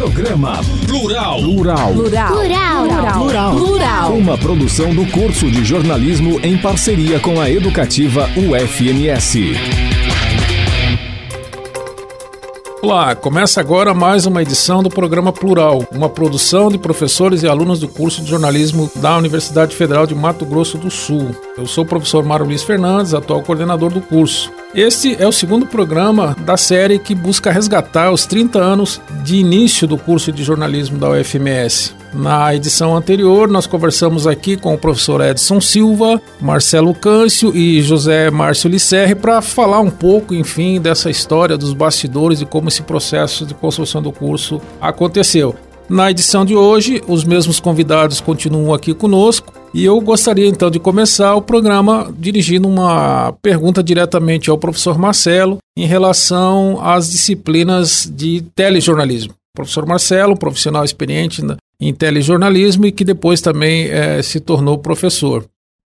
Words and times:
Programa 0.00 0.58
Plural. 0.86 1.40
Plural. 1.42 1.92
Plural. 1.92 2.32
Plural. 2.32 2.86
Plural. 3.18 3.54
Plural. 3.54 4.12
Uma 4.14 4.38
produção 4.38 4.94
do 4.94 5.04
curso 5.04 5.50
de 5.50 5.62
jornalismo 5.62 6.40
em 6.42 6.56
parceria 6.56 7.20
com 7.20 7.38
a 7.38 7.50
educativa 7.50 8.26
UFMS. 8.34 9.52
Olá, 12.80 13.14
começa 13.14 13.60
agora 13.60 13.92
mais 13.92 14.24
uma 14.24 14.40
edição 14.40 14.82
do 14.82 14.88
programa 14.88 15.34
Plural, 15.34 15.86
uma 15.92 16.08
produção 16.08 16.70
de 16.70 16.78
professores 16.78 17.42
e 17.42 17.46
alunos 17.46 17.78
do 17.78 17.86
curso 17.86 18.22
de 18.22 18.30
jornalismo 18.30 18.90
da 18.96 19.18
Universidade 19.18 19.76
Federal 19.76 20.06
de 20.06 20.14
Mato 20.14 20.46
Grosso 20.46 20.78
do 20.78 20.90
Sul. 20.90 21.36
Eu 21.58 21.66
sou 21.66 21.84
o 21.84 21.86
professor 21.86 22.24
Mário 22.24 22.46
Luiz 22.46 22.62
Fernandes, 22.62 23.12
atual 23.12 23.42
coordenador 23.42 23.92
do 23.92 24.00
curso. 24.00 24.50
Este 24.72 25.20
é 25.20 25.26
o 25.26 25.32
segundo 25.32 25.66
programa 25.66 26.36
da 26.46 26.56
série 26.56 27.00
que 27.00 27.12
busca 27.12 27.50
resgatar 27.50 28.12
os 28.12 28.24
30 28.24 28.60
anos 28.60 29.00
de 29.24 29.34
início 29.34 29.84
do 29.84 29.98
curso 29.98 30.30
de 30.30 30.44
jornalismo 30.44 30.96
da 30.96 31.10
UFMS. 31.10 31.92
Na 32.14 32.54
edição 32.54 32.96
anterior, 32.96 33.48
nós 33.48 33.66
conversamos 33.66 34.28
aqui 34.28 34.56
com 34.56 34.72
o 34.72 34.78
professor 34.78 35.20
Edson 35.22 35.60
Silva, 35.60 36.22
Marcelo 36.40 36.94
Câncio 36.94 37.54
e 37.54 37.82
José 37.82 38.30
Márcio 38.30 38.70
Lisserre 38.70 39.16
para 39.16 39.42
falar 39.42 39.80
um 39.80 39.90
pouco, 39.90 40.34
enfim, 40.34 40.80
dessa 40.80 41.10
história 41.10 41.58
dos 41.58 41.72
bastidores 41.72 42.40
e 42.40 42.46
como 42.46 42.68
esse 42.68 42.82
processo 42.82 43.44
de 43.44 43.54
construção 43.54 44.00
do 44.00 44.12
curso 44.12 44.60
aconteceu. 44.80 45.52
Na 45.88 46.12
edição 46.12 46.44
de 46.44 46.54
hoje, 46.54 47.02
os 47.08 47.24
mesmos 47.24 47.58
convidados 47.58 48.20
continuam 48.20 48.72
aqui 48.72 48.94
conosco 48.94 49.59
e 49.72 49.84
eu 49.84 50.00
gostaria 50.00 50.48
então 50.48 50.70
de 50.70 50.80
começar 50.80 51.34
o 51.34 51.42
programa 51.42 52.12
dirigindo 52.18 52.66
uma 52.66 53.32
pergunta 53.40 53.82
diretamente 53.82 54.50
ao 54.50 54.58
professor 54.58 54.98
Marcelo 54.98 55.58
em 55.76 55.86
relação 55.86 56.80
às 56.82 57.10
disciplinas 57.10 58.10
de 58.12 58.42
telejornalismo. 58.54 59.34
Professor 59.54 59.86
Marcelo, 59.86 60.36
profissional 60.36 60.84
experiente 60.84 61.42
em 61.80 61.94
telejornalismo 61.94 62.86
e 62.86 62.92
que 62.92 63.04
depois 63.04 63.40
também 63.40 63.88
é, 63.88 64.22
se 64.22 64.40
tornou 64.40 64.78
professor. 64.78 65.44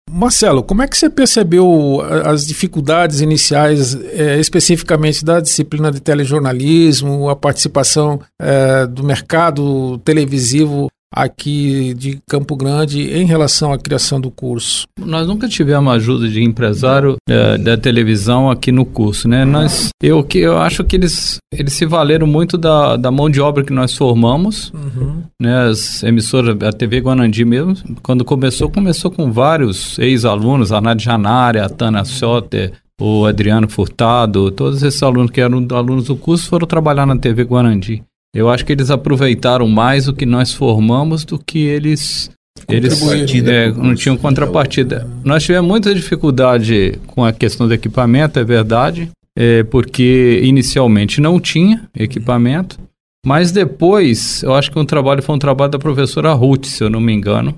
Marcelo, 0.09 0.61
como 0.61 0.81
é 0.81 0.88
que 0.88 0.98
você 0.98 1.09
percebeu 1.09 2.02
as 2.26 2.45
dificuldades 2.45 3.22
iniciais, 3.22 3.95
é, 3.95 4.39
especificamente 4.39 5.23
da 5.23 5.39
disciplina 5.39 5.92
de 5.92 6.02
telejornalismo, 6.02 7.30
a 7.30 7.36
participação 7.36 8.20
é, 8.39 8.86
do 8.86 9.04
mercado 9.04 9.98
televisivo 10.00 10.88
aqui 11.14 11.94
de 11.94 12.19
Campo 12.28 12.56
Grande 12.56 13.11
em 13.14 13.25
relação 13.25 13.72
à 13.72 13.78
criação 13.78 14.19
do 14.19 14.31
curso? 14.31 14.86
Nós 15.00 15.28
nunca 15.28 15.47
tivemos 15.47 15.94
ajuda 15.94 16.28
de 16.28 16.44
empresário 16.44 17.16
é, 17.30 17.58
da 17.58 17.78
televisão 17.78 18.50
aqui 18.50 18.72
no 18.72 18.86
curso, 18.86 19.28
né? 19.28 19.45
Nós, 19.45 19.89
eu, 20.02 20.23
que 20.23 20.39
eu 20.39 20.58
acho 20.58 20.83
que 20.83 20.95
eles, 20.95 21.38
eles 21.53 21.73
se 21.73 21.86
valeram 21.86 22.25
muito 22.25 22.58
da, 22.58 22.95
da 22.95 23.11
mão 23.11 23.30
de 23.30 23.39
obra 23.39 23.64
que 23.64 23.73
nós 23.73 23.95
formamos, 23.95 24.72
uhum. 24.73 25.23
né? 25.42 25.70
As 25.70 26.03
emissoras, 26.03 26.58
a 26.61 26.72
TV 26.72 27.00
Guanandi 27.00 27.45
mesmo, 27.45 27.75
quando 28.02 28.25
começou, 28.25 28.70
começou 28.70 29.11
com 29.11 29.31
vários 29.31 29.98
ex-alunos, 30.00 30.72
a 30.72 30.81
Nádia 30.81 31.05
Janari, 31.05 31.59
a 31.59 31.70
Tana 31.70 32.03
Soter, 32.03 32.73
o 33.00 33.25
Adriano 33.25 33.67
Furtado, 33.67 34.52
todos 34.52 34.83
esses 34.83 35.02
alunos 35.03 35.31
que 35.31 35.42
eram 35.42 35.66
alunos 35.72 36.05
do 36.05 36.16
curso 36.16 36.48
foram 36.48 36.67
trabalhar 36.67 37.05
na 37.05 37.17
TV 37.17 37.44
Guarandi. 37.44 38.03
Eu 38.34 38.50
acho 38.50 38.66
que 38.66 38.72
eles 38.72 38.89
aproveitaram 38.89 39.67
mais 39.67 40.08
o 40.08 40.14
que 40.14 40.26
nós 40.26 40.53
formamos 40.53 41.23
do 41.23 41.38
que 41.38 41.59
eles 41.59 42.31
eles 42.70 43.02
é, 43.48 43.72
não 43.72 43.94
tinham 43.94 44.17
contrapartida. 44.17 45.08
Nós 45.23 45.44
tivemos 45.44 45.67
muita 45.67 45.94
dificuldade 45.94 47.00
com 47.08 47.23
a 47.23 47.34
questão 47.34 47.67
do 47.67 47.73
equipamento, 47.73 48.39
é 48.39 48.44
verdade, 48.44 49.09
é, 49.38 49.64
porque 49.64 50.42
inicialmente 50.44 51.20
não 51.20 51.39
tinha 51.39 51.88
equipamento, 51.95 52.80
mas 53.26 53.52
depois, 53.52 54.44
eu 54.44 54.54
acho 54.54 54.72
que 54.72 54.78
um 54.78 54.86
trabalho 54.86 55.23
foi 55.23 55.36
um 55.36 55.39
trabalho 55.39 55.72
da 55.72 55.80
professora 55.80 56.34
Ruth, 56.34 56.66
se 56.66 56.84
eu 56.84 56.89
não 56.89 57.00
me 57.00 57.14
engano. 57.14 57.58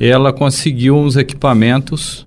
Ela 0.00 0.32
conseguiu 0.32 0.96
uns 0.96 1.16
equipamentos 1.16 2.26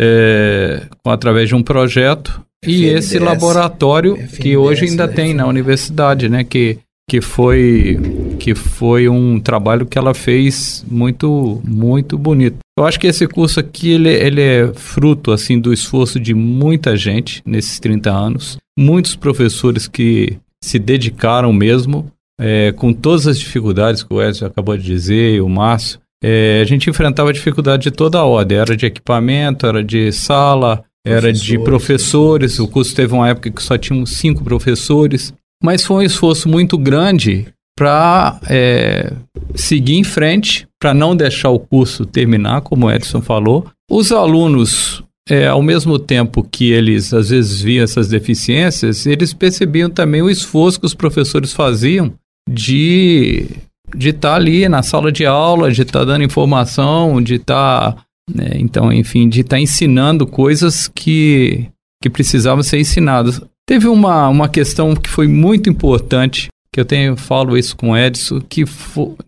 é, 0.00 0.82
através 1.04 1.48
de 1.48 1.54
um 1.54 1.62
projeto 1.62 2.42
e 2.64 2.86
esse 2.86 3.18
laboratório 3.18 4.16
que 4.40 4.56
hoje 4.56 4.86
ainda 4.86 5.06
tem 5.06 5.34
na 5.34 5.46
universidade, 5.46 6.28
né, 6.28 6.44
que 6.44 6.78
que 7.08 7.20
foi 7.20 7.98
que 8.38 8.54
foi 8.54 9.08
um 9.08 9.38
trabalho 9.38 9.86
que 9.86 9.96
ela 9.96 10.12
fez 10.12 10.84
muito 10.90 11.60
muito 11.64 12.18
bonito. 12.18 12.58
Eu 12.78 12.84
acho 12.84 12.98
que 12.98 13.06
esse 13.06 13.26
curso 13.26 13.60
aqui 13.60 13.90
ele, 13.90 14.10
ele 14.10 14.40
é 14.40 14.72
fruto 14.74 15.32
assim 15.32 15.58
do 15.58 15.72
esforço 15.72 16.18
de 16.18 16.34
muita 16.34 16.96
gente 16.96 17.42
nesses 17.46 17.78
30 17.78 18.10
anos, 18.10 18.56
muitos 18.78 19.14
professores 19.16 19.86
que 19.86 20.36
se 20.62 20.78
dedicaram 20.78 21.52
mesmo 21.52 22.10
é, 22.38 22.72
com 22.72 22.92
todas 22.92 23.26
as 23.26 23.38
dificuldades 23.38 24.02
que 24.02 24.12
o 24.12 24.22
Edson 24.22 24.46
acabou 24.46 24.76
de 24.76 24.84
dizer, 24.84 25.34
e 25.34 25.40
o 25.40 25.48
Márcio. 25.48 26.00
É, 26.22 26.60
a 26.60 26.64
gente 26.64 26.88
enfrentava 26.90 27.32
dificuldade 27.32 27.84
de 27.84 27.90
toda 27.90 28.18
a 28.18 28.24
ordem, 28.24 28.58
era 28.58 28.76
de 28.76 28.86
equipamento, 28.86 29.66
era 29.66 29.82
de 29.82 30.12
sala, 30.12 30.82
era 31.04 31.32
de 31.32 31.58
professores. 31.58 32.58
O 32.58 32.66
curso 32.66 32.94
teve 32.94 33.14
uma 33.14 33.28
época 33.28 33.50
que 33.50 33.62
só 33.62 33.78
tinham 33.78 34.04
cinco 34.04 34.42
professores. 34.42 35.32
Mas 35.62 35.84
foi 35.84 35.96
um 35.96 36.06
esforço 36.06 36.48
muito 36.48 36.76
grande 36.76 37.46
para 37.76 38.40
é, 38.48 39.12
seguir 39.54 39.96
em 39.96 40.04
frente, 40.04 40.66
para 40.80 40.94
não 40.94 41.14
deixar 41.14 41.50
o 41.50 41.58
curso 41.58 42.06
terminar, 42.06 42.62
como 42.62 42.86
o 42.86 42.90
Edson 42.90 43.20
falou. 43.20 43.66
Os 43.90 44.12
alunos, 44.12 45.02
é, 45.28 45.46
ao 45.46 45.62
mesmo 45.62 45.98
tempo 45.98 46.42
que 46.42 46.72
eles 46.72 47.12
às 47.12 47.28
vezes 47.28 47.60
viam 47.60 47.84
essas 47.84 48.08
deficiências, 48.08 49.06
eles 49.06 49.34
percebiam 49.34 49.90
também 49.90 50.22
o 50.22 50.30
esforço 50.30 50.80
que 50.80 50.86
os 50.86 50.94
professores 50.94 51.52
faziam 51.52 52.12
de 52.48 53.46
de 53.94 54.10
estar 54.10 54.30
tá 54.30 54.34
ali 54.34 54.68
na 54.68 54.82
sala 54.82 55.12
de 55.12 55.24
aula, 55.24 55.70
de 55.70 55.82
estar 55.82 56.00
tá 56.00 56.04
dando 56.04 56.24
informação, 56.24 57.22
de 57.22 57.34
estar, 57.34 57.92
tá, 57.92 58.04
né, 58.34 58.50
então, 58.56 58.92
enfim, 58.92 59.28
de 59.28 59.42
estar 59.42 59.60
ensinando 59.60 60.26
coisas 60.26 60.88
que, 60.88 61.68
que 62.02 62.10
precisavam 62.10 62.62
ser 62.62 62.80
ensinadas. 62.80 63.40
Teve 63.66 63.88
uma, 63.88 64.28
uma 64.28 64.48
questão 64.48 64.94
que 64.94 65.10
foi 65.10 65.26
muito 65.26 65.68
importante, 65.68 66.48
que 66.72 66.78
eu 66.78 66.84
tenho 66.84 67.16
falo 67.16 67.58
isso 67.58 67.76
com 67.76 67.90
o 67.90 67.96
Edson, 67.96 68.40
que, 68.40 68.64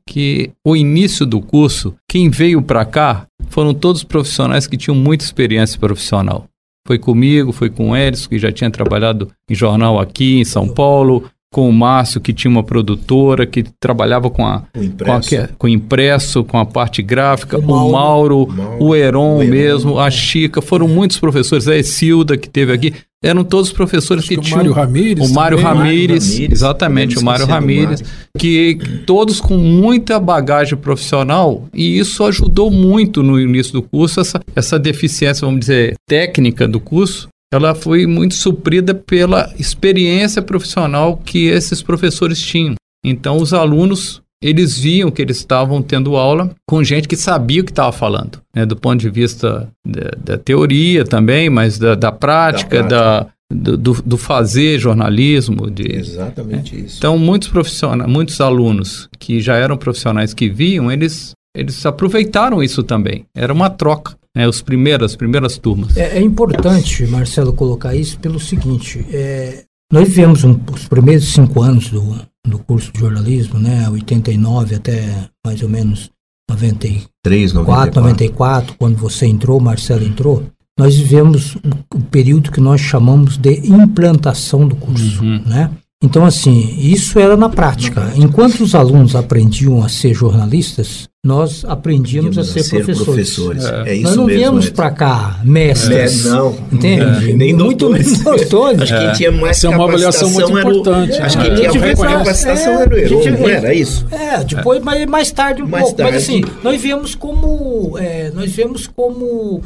que 0.07 0.53
o 0.65 0.77
início 0.77 1.27
do 1.27 1.41
curso, 1.41 1.97
quem 2.09 2.31
veio 2.31 2.63
para 2.63 2.85
cá 2.85 3.27
foram 3.49 3.75
todos 3.75 4.05
profissionais 4.05 4.69
que 4.69 4.77
tinham 4.77 4.95
muita 4.95 5.25
experiência 5.25 5.77
profissional. 5.77 6.45
Foi 6.87 7.01
comigo, 7.01 7.51
foi 7.51 7.69
com 7.69 7.91
o 7.91 7.97
Edson, 7.97 8.29
que 8.29 8.39
já 8.39 8.53
tinha 8.53 8.71
trabalhado 8.71 9.29
em 9.51 9.57
jornal 9.57 9.99
aqui 9.99 10.39
em 10.39 10.45
São 10.45 10.69
Paulo, 10.69 11.29
com 11.51 11.69
o 11.69 11.73
Márcio, 11.73 12.21
que 12.21 12.33
tinha 12.33 12.51
uma 12.51 12.63
produtora, 12.63 13.45
que 13.45 13.65
trabalhava 13.81 14.31
com 14.31 14.47
a, 14.47 14.63
o 14.77 14.83
impresso, 14.83 15.31
com, 15.31 15.43
a, 15.43 15.49
com, 15.59 15.69
impresso, 15.69 16.45
com 16.45 16.59
a 16.59 16.67
parte 16.67 17.03
gráfica, 17.03 17.59
o 17.59 17.63
Mauro, 17.63 17.89
o, 17.89 17.93
Mauro, 17.93 18.49
Mauro 18.53 18.85
o, 18.85 18.95
Heron 18.95 19.37
o 19.37 19.43
Heron 19.43 19.51
mesmo, 19.51 19.99
a 19.99 20.11
Chica, 20.11 20.61
foram 20.61 20.87
é. 20.87 20.91
muitos 20.91 21.19
professores, 21.19 21.67
a 21.67 21.77
Esilda 21.77 22.37
que 22.37 22.49
teve 22.49 22.73
aqui, 22.73 22.95
eram 23.23 23.43
todos 23.45 23.73
professores 23.73 24.23
Acho 24.23 24.29
que, 24.29 24.37
que 24.37 24.43
tinham. 24.43 24.57
O 24.57 24.59
Mário 24.59 24.73
Ramires. 24.73 25.31
O 25.31 25.35
Mário 25.35 25.59
Ramires, 25.59 26.39
exatamente, 26.41 27.19
o 27.19 27.25
Mário 27.25 27.47
Ramires, 27.47 28.03
que 28.39 28.79
todos 29.07 29.41
com 29.41 29.57
muita 29.57 30.21
bagagem 30.21 30.79
profissional, 30.79 31.69
e 31.75 31.99
isso 31.99 32.25
ajudou 32.25 32.71
muito 32.71 33.23
no 33.23 33.41
início 33.41 33.73
do 33.73 33.83
curso, 33.83 34.21
essa, 34.21 34.41
essa 34.55 34.79
deficiência, 34.79 35.45
vamos 35.45 35.61
dizer, 35.61 35.95
técnica 36.09 36.69
do 36.69 36.79
curso, 36.79 37.29
ela 37.53 37.75
foi 37.75 38.07
muito 38.07 38.35
suprida 38.35 38.95
pela 38.95 39.53
experiência 39.59 40.43
profissional 40.43 41.17
que 41.17 41.47
esses 41.47 41.83
professores 41.83 42.41
tinham. 42.41 42.75
Então, 43.05 43.39
os 43.39 43.55
alunos 43.55 44.21
eles 44.43 44.79
viam 44.79 45.11
que 45.11 45.21
eles 45.21 45.39
estavam 45.39 45.83
tendo 45.83 46.17
aula 46.17 46.55
com 46.67 46.83
gente 46.85 47.09
que 47.09 47.17
sabia 47.17 47.61
o 47.61 47.65
que 47.65 47.73
estava 47.73 47.93
falando, 47.93 48.41
né? 48.55 48.65
do 48.65 48.77
ponto 48.77 49.01
de 49.01 49.11
vista 49.11 49.69
da, 49.85 50.35
da 50.35 50.39
teoria 50.39 51.05
também, 51.05 51.51
mas 51.51 51.79
da, 51.79 51.95
da 51.95 52.13
prática, 52.13 52.83
da, 52.83 52.89
prática. 52.89 53.35
da 53.51 53.77
do, 53.77 53.95
do, 53.95 54.17
fazer 54.19 54.79
jornalismo. 54.79 55.71
De, 55.71 55.91
Exatamente 55.97 56.77
né? 56.77 56.83
isso. 56.83 56.99
Então, 56.99 57.19
muitos 57.19 57.49
profissionais, 57.49 58.11
muitos 58.11 58.41
alunos 58.41 59.09
que 59.19 59.41
já 59.41 59.57
eram 59.57 59.77
profissionais 59.77 60.35
que 60.35 60.49
viam, 60.49 60.93
eles, 60.93 61.33
eles 61.57 61.85
aproveitaram 61.87 62.63
isso 62.63 62.83
também. 62.83 63.25
Era 63.35 63.53
uma 63.53 63.71
troca 63.71 64.17
né, 64.37 64.47
os 64.47 64.63
primeiros, 64.63 65.13
as 65.13 65.17
primeiras 65.17 65.59
turmas. 65.59 65.97
É, 65.97 66.19
é, 66.19 66.21
importante, 66.21 67.07
Marcelo, 67.07 67.53
colocar 67.53 67.95
isso 67.95 68.19
pelo 68.19 68.39
seguinte: 68.39 69.05
é, 69.13 69.65
nós 69.93 70.07
vivemos 70.07 70.45
um, 70.45 70.59
os 70.73 70.87
primeiros 70.87 71.33
cinco 71.33 71.63
anos 71.63 71.89
do, 71.89 72.21
do 72.49 72.59
curso 72.59 72.93
de 72.93 73.01
jornalismo, 73.01 73.59
né, 73.59 73.89
89 73.89 74.75
até 74.75 75.29
mais 75.45 75.63
ou 75.63 75.69
menos 75.69 76.11
93, 76.51 77.53
94, 77.53 78.01
94, 78.01 78.77
quando 78.79 78.97
você 78.97 79.27
entrou, 79.27 79.61
Marcelo 79.61 80.05
entrou. 80.05 80.45
Nós 80.79 80.97
vivemos 80.97 81.57
o, 81.93 82.01
período 82.01 82.53
que 82.53 82.61
nós 82.61 82.81
chamamos 82.81 83.37
de 83.37 83.67
implantação 83.67 84.67
do 84.67 84.77
curso, 84.77 85.23
uhum. 85.23 85.43
né? 85.45 85.71
Então, 86.01 86.25
assim, 86.25 86.77
isso 86.79 87.19
era 87.19 87.37
na 87.37 87.49
prática. 87.49 88.13
Enquanto 88.15 88.61
os 88.61 88.73
alunos 88.73 89.17
aprendiam 89.17 89.83
a 89.83 89.89
ser 89.89 90.15
jornalistas, 90.15 91.09
nós 91.25 91.65
aprendíamos 91.67 92.39
a 92.39 92.45
ser, 92.45 92.63
ser 92.63 92.85
professores. 92.85 93.05
professores. 93.05 93.65
É. 93.65 93.99
É 93.99 94.01
nós 94.03 94.15
não 94.15 94.27
mesmo, 94.27 94.39
viemos 94.39 94.71
para 94.71 94.93
cá 94.93 95.41
mestres. 95.43 96.25
É, 96.25 96.29
não. 96.29 96.57
Entende? 96.71 97.33
Nem 97.33 97.53
Muito 97.53 97.91
menos 97.91 98.21
doutores. 98.21 98.81
Acho 98.81 98.95
que 98.95 99.01
quem 99.01 99.13
tinha 99.15 99.33
mais 99.33 99.57
Essa 99.57 99.67
é 99.67 99.71
uma 99.71 99.85
avaliação 99.85 100.31
muito 100.31 100.57
importante. 100.57 101.21
Acho 101.21 101.39
que 101.39 101.51
quem 101.51 101.69
tinha 101.69 101.81
mais 101.81 101.99
capacitação 101.99 102.81
era 102.81 102.95
o 102.95 102.99
Heron, 102.99 103.39
não 103.41 103.49
era 103.49 103.75
isso? 103.75 104.07
É, 104.13 104.45
depois, 104.45 104.81
mas 104.81 105.05
mais 105.07 105.33
tarde 105.33 105.63
um 105.63 105.67
mais 105.67 105.83
pouco. 105.83 105.97
Tarde. 105.97 106.13
Mas 106.13 106.23
assim, 106.23 106.45
nós 106.63 106.81
viemos 106.81 107.17
como... 107.17 107.99
nós 108.35 108.53
viemos 108.53 108.87
como... 108.87 109.63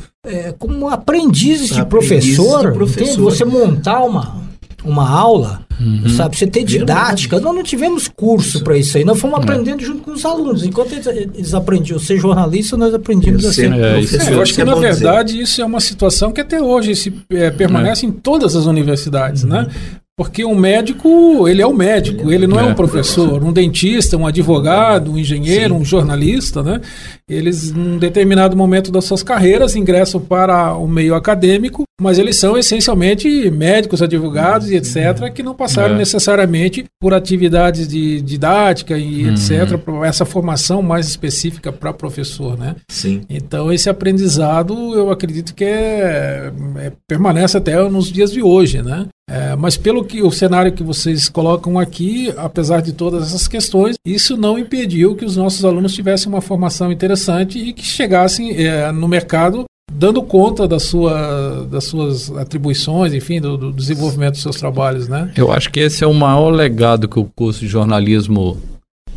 como 0.59 0.89
aprendizes 0.89 1.69
de 1.69 1.79
aprendizes 1.79 2.37
professor, 2.39 2.71
de 2.73 2.79
professor. 2.79 3.03
Entende? 3.03 3.21
Você 3.21 3.45
montar 3.45 4.03
uma 4.03 4.42
uma 4.85 5.09
aula, 5.09 5.63
uhum. 5.81 6.09
sabe? 6.09 6.37
Você 6.37 6.47
ter 6.47 6.65
didática. 6.65 7.41
Nós 7.41 7.55
não 7.55 7.63
tivemos 7.63 8.09
curso 8.09 8.63
para 8.63 8.77
isso 8.77 8.97
aí. 8.97 9.05
Nós 9.05 9.19
fomos 9.21 9.39
é. 9.39 9.43
aprendendo 9.43 9.83
junto 9.83 10.03
com 10.03 10.13
os 10.13 10.25
alunos. 10.25 10.65
Enquanto 10.65 10.93
eles, 10.93 11.07
eles 11.07 11.55
aprendiam 11.55 11.97
a 11.97 12.01
ser 12.01 12.19
jornalista, 12.19 12.77
nós 12.77 12.93
aprendíamos 12.95 13.45
a 13.45 13.53
ser 13.53 13.73
é, 13.73 14.01
isso, 14.01 14.17
Eu 14.31 14.43
acho 14.43 14.55
que, 14.55 14.65
na 14.65 14.75
verdade, 14.75 15.33
dizer. 15.33 15.43
isso 15.43 15.63
é 15.63 15.65
uma 15.65 15.81
situação 15.81 16.33
que 16.33 16.41
até 16.41 16.61
hoje 16.61 16.95
se, 16.97 17.13
é, 17.31 17.51
permanece 17.51 18.05
é. 18.05 18.09
em 18.09 18.13
todas 18.13 18.57
as 18.57 18.67
universidades, 18.67 19.45
né? 19.45 19.61
uhum. 19.61 19.67
né? 19.67 20.01
Porque 20.15 20.45
um 20.45 20.55
médico, 20.55 21.49
ele 21.49 21.63
é 21.63 21.67
um 21.67 21.73
médico, 21.73 22.31
ele 22.31 22.47
não 22.47 22.61
é, 22.61 22.65
um 22.65 22.75
professor, 22.75 23.43
um 23.43 23.51
dentista, 23.51 24.15
um 24.15 24.27
advogado, 24.27 25.11
um 25.11 25.19
engenheiro, 25.19 25.75
Sim. 25.75 25.81
um 25.81 25.85
jornalista, 25.85 26.63
né? 26.63 26.83
Eles, 27.27 27.73
num 27.73 27.97
determinado 27.97 28.55
momento 28.55 28.93
das 28.93 29.07
suas 29.07 29.23
carreiras, 29.23 29.75
ingressam 29.75 30.21
para 30.21 30.75
o 30.75 30.87
meio 30.87 31.15
acadêmico, 31.15 31.85
mas 32.03 32.19
eles 32.19 32.37
são 32.37 32.59
essencialmente 32.59 33.51
médicos, 33.51 34.03
advogados 34.03 34.71
e 34.71 34.77
etc., 34.77 35.33
que 35.33 35.43
não 35.43 35.55
passaram 35.55 35.95
é. 35.95 35.99
necessariamente 35.99 36.85
por 37.01 37.15
atividades 37.15 37.87
de 37.87 38.21
didática 38.21 38.99
e 38.99 39.25
uhum. 39.25 39.31
etc., 39.33 39.81
essa 40.05 40.25
formação 40.25 40.83
mais 40.83 41.07
específica 41.07 41.73
para 41.73 41.93
professor, 41.93 42.59
né? 42.59 42.75
Sim. 42.89 43.23
Então, 43.31 43.73
esse 43.73 43.89
aprendizado, 43.89 44.75
eu 44.95 45.11
acredito 45.11 45.55
que 45.55 45.65
é, 45.65 46.53
é 46.77 46.93
permanece 47.07 47.57
até 47.57 47.81
nos 47.89 48.11
dias 48.11 48.33
de 48.33 48.43
hoje, 48.43 48.83
né? 48.83 49.07
É, 49.31 49.55
mas 49.57 49.77
pelo 49.77 50.05
que 50.05 50.21
o 50.21 50.31
cenário 50.31 50.73
que 50.73 50.83
vocês 50.83 51.29
colocam 51.29 51.79
aqui, 51.79 52.33
apesar 52.37 52.83
de 52.83 52.93
todas 52.93 53.29
essas 53.29 53.47
questões, 53.47 53.97
isso 54.05 54.37
não 54.37 54.59
impediu 54.59 55.15
que 55.15 55.25
os 55.25 55.37
nossos 55.37 55.65
alunos 55.65 55.95
tivessem 55.95 56.29
uma 56.29 56.41
formação 56.41 56.91
interessante 56.91 57.59
e 57.59 57.73
que 57.73 57.85
chegassem 57.85 58.67
é, 58.67 58.91
no 58.91 59.07
mercado 59.07 59.65
dando 60.03 60.21
conta 60.21 60.67
da 60.67 60.81
sua, 60.81 61.65
das 61.71 61.85
suas 61.85 62.29
atribuições, 62.33 63.15
enfim, 63.15 63.41
do, 63.41 63.57
do, 63.57 63.73
desenvolvimento 63.73 64.33
dos 64.33 64.43
seus 64.43 64.57
trabalhos, 64.57 65.07
né? 65.07 65.33
Eu 65.37 65.53
acho 65.53 65.71
que 65.71 65.79
esse 65.79 66.03
é 66.03 66.07
o 66.09 66.13
maior 66.13 66.51
legado 66.51 67.09
que 67.09 67.21
o 67.21 67.25
curso 67.37 67.61
de 67.61 67.69
jornalismo 67.69 68.61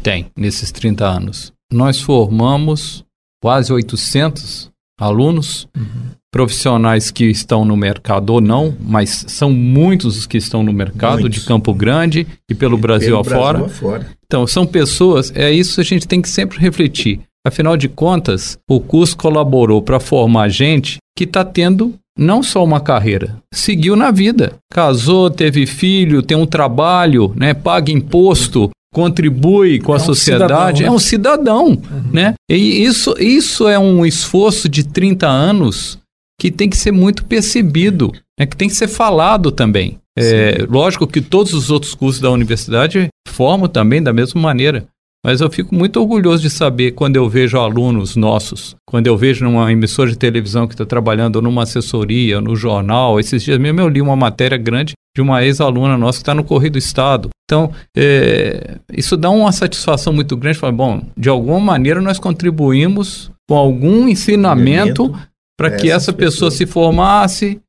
tem 0.04 0.28
nesses 0.38 0.72
30 0.72 1.04
anos. 1.04 1.52
Nós 1.74 2.00
formamos 2.00 3.04
quase 3.42 3.74
800 3.74 4.70
alunos 5.00 5.68
uhum 5.76 6.16
profissionais 6.36 7.12
que 7.12 7.24
estão 7.24 7.64
no 7.64 7.78
mercado 7.78 8.32
ou 8.32 8.42
não, 8.42 8.76
mas 8.78 9.24
são 9.30 9.50
muitos 9.52 10.18
os 10.18 10.28
que 10.28 10.36
estão 10.38 10.64
no 10.64 10.74
mercado 10.74 11.22
muitos. 11.22 11.40
de 11.40 11.48
Campo 11.48 11.74
Grande 11.74 12.28
e 12.52 12.54
pelo 12.54 12.78
Brasil, 12.78 13.24
pelo 13.24 13.38
afora. 13.38 13.60
Brasil 13.60 13.74
afora. 13.74 14.08
Então, 14.26 14.46
são 14.46 14.66
pessoas, 14.66 15.32
é 15.34 15.50
isso 15.50 15.76
que 15.76 15.82
a 15.82 15.84
gente 15.86 16.06
tem 16.06 16.22
que 16.22 16.28
sempre 16.28 16.60
refletir. 16.60 17.22
Afinal 17.46 17.78
de 17.78 17.88
contas, 17.88 18.58
o 18.68 18.80
curso 18.80 19.16
colaborou 19.16 19.82
para 19.82 20.00
formar 20.00 20.50
gente 20.50 20.98
que 21.16 21.26
está 21.26 21.46
tendo 21.46 21.94
não 22.18 22.42
só 22.42 22.64
uma 22.64 22.80
carreira, 22.80 23.38
seguiu 23.54 23.96
na 23.96 24.10
vida. 24.10 24.54
Casou, 24.72 25.30
teve 25.30 25.66
filho, 25.66 26.24
tem 26.24 26.36
um 26.36 26.46
trabalho, 26.46 27.34
né, 27.36 27.54
paga 27.54 27.92
imposto, 27.92 28.72
contribui 28.94 29.80
com 29.80 29.94
a 29.94 29.98
é 29.98 30.00
sociedade, 30.00 30.46
um 30.46 30.48
cidadão, 30.48 30.82
né? 30.82 30.88
é 30.88 30.92
um 30.92 31.00
cidadão, 31.00 31.68
uhum. 31.68 32.12
né? 32.14 32.34
E 32.50 32.84
isso, 32.84 33.14
isso 33.20 33.68
é 33.68 33.78
um 33.78 34.06
esforço 34.06 34.70
de 34.70 34.86
30 34.86 35.28
anos 35.28 36.00
que 36.40 36.50
tem 36.50 36.70
que 36.70 36.78
ser 36.78 36.92
muito 36.92 37.26
percebido, 37.26 38.12
né, 38.40 38.46
que 38.46 38.56
tem 38.56 38.70
que 38.70 38.76
ser 38.76 38.88
falado 38.88 39.52
também. 39.52 39.98
É, 40.18 40.66
lógico 40.70 41.06
que 41.06 41.20
todos 41.20 41.54
os 41.54 41.70
outros 41.70 41.94
cursos 41.94 42.22
da 42.22 42.32
universidade 42.32 43.10
formam 43.28 43.68
também 43.68 44.02
da 44.02 44.14
mesma 44.14 44.40
maneira. 44.40 44.86
Mas 45.26 45.42
eu 45.42 45.50
fico 45.50 45.74
muito 45.74 46.00
orgulhoso 46.00 46.44
de 46.44 46.52
saber 46.52 46.92
quando 46.92 47.16
eu 47.16 47.28
vejo 47.28 47.58
alunos 47.58 48.16
nossos, 48.16 48.76
quando 48.86 49.08
eu 49.08 49.18
vejo 49.18 49.44
numa 49.44 49.72
emissora 49.72 50.12
de 50.12 50.18
televisão 50.20 50.68
que 50.68 50.76
está 50.76 50.86
trabalhando 50.86 51.42
numa 51.42 51.64
assessoria, 51.64 52.40
no 52.40 52.56
jornal. 52.56 53.20
Esses 53.20 53.42
dias 53.42 53.58
mesmo 53.58 53.82
eu 53.82 53.90
li 53.90 54.04
uma 54.04 54.16
matéria 54.16 54.56
grande 54.56 54.94
de 55.16 55.24
uma 55.24 55.44
ex-aluna 55.44 55.98
nossa 55.98 56.20
que 56.20 56.22
está 56.22 56.36
no 56.36 56.44
Correio 56.44 56.74
do 56.74 56.78
Estado. 56.78 57.30
Então, 57.44 57.72
é, 57.98 58.78
isso 58.94 59.18
dá 59.18 59.32
uma 59.32 59.52
satisfação 59.52 60.14
muito 60.14 60.38
grande. 60.38 60.60
Falar, 60.60 60.74
bom, 60.74 61.02
de 61.18 61.28
alguma 61.28 61.60
maneira 61.60 62.00
nós 62.00 62.20
contribuímos 62.20 63.32
com 63.50 63.56
algum 63.56 64.08
ensinamento 64.08 65.12
para 65.58 65.72
que 65.72 65.90
essa 65.90 66.14
pessoa 66.14 66.52
se 66.52 66.68
formasse, 66.68 67.60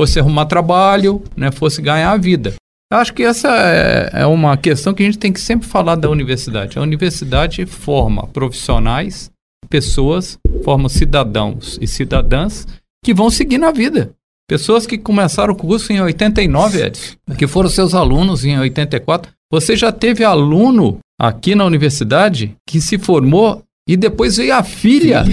fosse 0.00 0.18
arrumar 0.18 0.46
trabalho, 0.46 1.22
né, 1.36 1.50
fosse 1.50 1.82
ganhar 1.82 2.10
a 2.10 2.16
vida. 2.16 2.54
Eu 2.92 2.98
acho 2.98 3.14
que 3.14 3.22
essa 3.22 3.48
é, 3.48 4.10
é, 4.20 4.26
uma 4.26 4.54
questão 4.54 4.92
que 4.92 5.02
a 5.02 5.06
gente 5.06 5.16
tem 5.16 5.32
que 5.32 5.40
sempre 5.40 5.66
falar 5.66 5.94
da 5.94 6.10
universidade. 6.10 6.78
A 6.78 6.82
universidade 6.82 7.64
forma 7.64 8.26
profissionais, 8.26 9.30
pessoas, 9.70 10.38
forma 10.62 10.90
cidadãos 10.90 11.78
e 11.80 11.86
cidadãs 11.86 12.66
que 13.02 13.14
vão 13.14 13.30
seguir 13.30 13.56
na 13.56 13.70
vida. 13.70 14.12
Pessoas 14.46 14.86
que 14.86 14.98
começaram 14.98 15.54
o 15.54 15.56
curso 15.56 15.90
em 15.90 16.02
89, 16.02 16.82
Edson, 16.82 17.16
que 17.38 17.46
foram 17.46 17.70
seus 17.70 17.94
alunos 17.94 18.44
em 18.44 18.58
84. 18.58 19.32
Você 19.50 19.74
já 19.74 19.90
teve 19.90 20.22
aluno 20.22 20.98
aqui 21.18 21.54
na 21.54 21.64
universidade 21.64 22.54
que 22.68 22.78
se 22.78 22.98
formou 22.98 23.62
e 23.88 23.96
depois 23.96 24.36
veio 24.36 24.54
a 24.54 24.62
filha, 24.62 25.24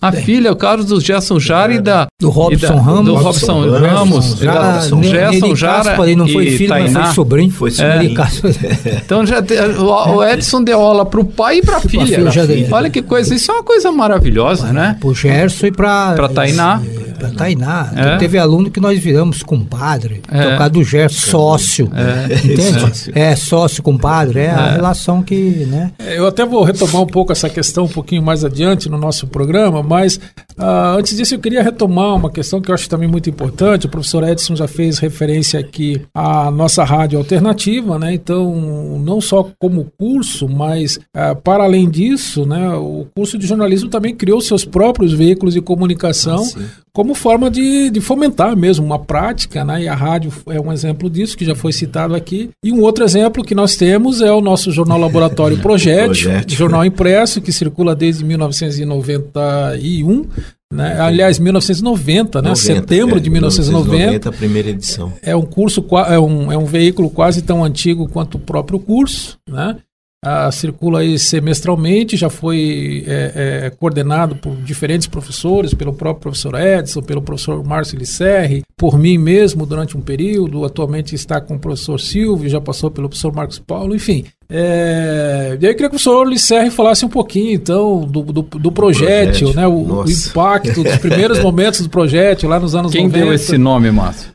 a 0.00 0.12
filha, 0.14 0.52
o 0.52 0.56
Carlos 0.56 0.86
do 0.86 1.00
Gerson 1.00 1.40
Jara 1.40 1.74
e 1.74 1.80
da... 1.80 2.06
Do 2.20 2.30
Robson 2.30 2.76
da, 2.76 2.80
Ramos. 2.80 3.04
Do 3.04 3.14
Robson 3.14 3.60
Ramos, 3.60 3.82
Ramos 3.82 4.34
da, 4.38 4.80
Gerson 5.02 5.56
Jara 5.56 6.00
ali 6.00 6.14
não 6.14 6.28
foi 6.28 6.52
filho, 6.52 6.68
Tainá. 6.68 7.00
mas 7.00 7.06
foi 7.06 7.14
sobrinho. 7.14 7.50
Foi 7.50 7.70
sobrinho. 7.72 8.20
É. 8.20 9.02
Então 9.04 9.26
já 9.26 9.42
te, 9.42 9.54
o 9.54 10.22
Edson 10.22 10.62
deu 10.62 10.80
aula 10.80 11.04
para 11.04 11.20
o 11.20 11.24
pai 11.24 11.58
e 11.58 11.62
para 11.62 11.78
a 11.78 11.80
filha. 11.80 12.30
filha. 12.30 12.68
Olha 12.70 12.88
que 12.88 13.02
coisa, 13.02 13.34
isso 13.34 13.50
é 13.50 13.54
uma 13.54 13.64
coisa 13.64 13.90
maravilhosa, 13.90 14.72
né? 14.72 14.96
Para 15.00 15.08
o 15.08 15.14
Gerson 15.14 15.66
e 15.66 15.72
para... 15.72 16.12
Para 16.12 16.28
Tainá. 16.28 16.80
Para 17.22 17.30
Tainá. 17.30 17.92
É. 17.94 18.16
Teve 18.16 18.36
aluno 18.36 18.70
que 18.70 18.80
nós 18.80 18.98
viramos 18.98 19.42
compadre, 19.42 20.22
é. 20.28 20.42
tocar 20.42 20.68
do 20.68 20.82
Gerson, 20.82 21.30
sócio. 21.30 21.90
É. 21.94 22.34
Entende? 22.34 23.12
É, 23.14 23.36
sócio, 23.36 23.82
compadre, 23.82 24.40
é, 24.40 24.50
a 24.50 24.66
é. 24.66 24.72
relação 24.72 25.22
que... 25.22 25.66
Né? 25.66 25.92
É, 25.98 26.18
eu 26.18 26.26
até 26.26 26.44
vou 26.44 26.64
retomar 26.64 27.02
um 27.02 27.06
pouco 27.06 27.30
essa 27.30 27.48
questão 27.48 27.84
um 27.84 27.88
pouquinho 27.88 28.22
mais 28.22 28.44
adiante 28.44 28.88
no 28.88 28.98
nosso 28.98 29.28
programa, 29.28 29.82
mas 29.82 30.18
uh, 30.62 30.98
antes 30.98 31.16
disso 31.16 31.34
eu 31.34 31.38
queria 31.38 31.62
retomar 31.62 32.14
uma 32.14 32.30
questão 32.30 32.60
que 32.60 32.70
eu 32.70 32.74
acho 32.74 32.88
também 32.88 33.08
muito 33.08 33.28
importante. 33.28 33.86
O 33.86 33.88
professor 33.88 34.26
Edson 34.26 34.56
já 34.56 34.68
fez 34.68 34.98
referência 34.98 35.58
aqui 35.58 36.00
à 36.14 36.50
nossa 36.50 36.84
rádio 36.84 37.18
alternativa, 37.18 37.98
né? 37.98 38.14
Então, 38.14 38.98
não 38.98 39.20
só 39.20 39.48
como 39.58 39.90
curso, 39.98 40.48
mas 40.48 40.96
uh, 40.96 41.36
para 41.42 41.64
além 41.64 41.90
disso, 41.90 42.46
né, 42.46 42.74
o 42.74 43.06
curso 43.14 43.36
de 43.36 43.46
jornalismo 43.46 43.88
também 43.88 44.14
criou 44.14 44.40
seus 44.40 44.64
próprios 44.64 45.12
veículos 45.12 45.54
de 45.54 45.60
comunicação 45.60 46.44
ah, 46.56 46.82
como 46.92 47.14
forma 47.14 47.50
de, 47.50 47.88
de 47.88 48.00
fomentar 48.00 48.54
mesmo 48.54 48.84
uma 48.84 48.98
prática, 48.98 49.64
né? 49.64 49.84
E 49.84 49.88
a 49.88 49.94
rádio 49.94 50.30
é 50.48 50.60
um 50.60 50.70
exemplo 50.70 51.08
disso 51.08 51.36
que 51.36 51.44
já 51.44 51.54
foi 51.54 51.72
citado 51.72 52.14
aqui. 52.14 52.50
E 52.62 52.70
um 52.70 52.82
outro 52.82 53.02
exemplo 53.02 53.42
que 53.42 53.54
nós 53.54 53.76
temos 53.76 54.20
é 54.20 54.30
o 54.30 54.42
nosso 54.42 54.70
jornal 54.70 54.98
laboratório 55.00 55.58
Projétil, 55.58 56.30
jornal 56.48 56.84
impresso 56.84 57.40
que 57.40 57.50
circula 57.50 57.94
desde 57.94 58.24
1991. 58.24 60.26
Né? 60.72 60.98
Aliás, 60.98 61.38
1990, 61.38 62.40
né? 62.40 62.48
90, 62.48 62.56
Setembro 62.56 63.16
é, 63.18 63.20
de 63.20 63.28
1990. 63.28 63.90
1990, 63.90 64.28
a 64.28 64.32
primeira 64.32 64.70
edição. 64.70 65.12
É 65.20 65.36
um 65.36 65.42
curso, 65.42 65.84
é 66.08 66.18
um, 66.18 66.50
é 66.50 66.56
um 66.56 66.64
veículo 66.64 67.10
quase 67.10 67.42
tão 67.42 67.62
antigo 67.62 68.08
quanto 68.08 68.36
o 68.36 68.40
próprio 68.40 68.78
curso, 68.78 69.36
né? 69.48 69.76
Ah, 70.24 70.52
circula 70.52 71.00
aí 71.00 71.18
semestralmente, 71.18 72.16
já 72.16 72.30
foi 72.30 73.02
é, 73.08 73.64
é, 73.64 73.70
coordenado 73.70 74.36
por 74.36 74.54
diferentes 74.54 75.08
professores, 75.08 75.74
pelo 75.74 75.92
próprio 75.92 76.22
professor 76.22 76.54
Edson, 76.54 77.02
pelo 77.02 77.20
professor 77.20 77.62
Márcio 77.64 77.98
Lisserri, 77.98 78.62
por 78.76 78.96
mim 78.96 79.18
mesmo 79.18 79.66
durante 79.66 79.96
um 79.96 80.00
período, 80.00 80.64
atualmente 80.64 81.16
está 81.16 81.40
com 81.40 81.56
o 81.56 81.58
professor 81.58 81.98
Silvio, 81.98 82.48
já 82.48 82.60
passou 82.60 82.88
pelo 82.88 83.08
professor 83.08 83.34
Marcos 83.34 83.58
Paulo, 83.58 83.96
enfim. 83.96 84.24
É, 84.54 85.56
e 85.58 85.64
aí 85.64 85.72
eu 85.72 85.74
queria 85.74 85.74
que 85.74 85.84
o 85.86 85.88
professor 85.88 86.28
Lisserri 86.28 86.70
falasse 86.70 87.06
um 87.06 87.08
pouquinho, 87.08 87.52
então, 87.52 88.00
do, 88.00 88.22
do, 88.22 88.42
do 88.42 88.70
projétil, 88.70 89.54
né, 89.54 89.66
o, 89.66 90.02
o, 90.02 90.04
impacto 90.10 90.84
dos 90.84 90.98
primeiros 90.98 91.38
momentos 91.42 91.80
do 91.80 91.88
projétil 91.88 92.50
lá 92.50 92.60
nos 92.60 92.74
anos 92.74 92.92
Quem 92.92 93.04
90. 93.04 93.18
Quem 93.18 93.24
deu 93.24 93.34
esse 93.34 93.56
nome, 93.56 93.90
Márcio? 93.90 94.30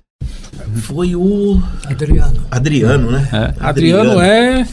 Foi 0.77 1.15
o 1.15 1.61
Adriano. 1.85 2.41
Adriano, 2.49 3.11
né? 3.11 3.29
É. 3.31 3.63
Adriano, 3.63 4.19
é 4.19 4.67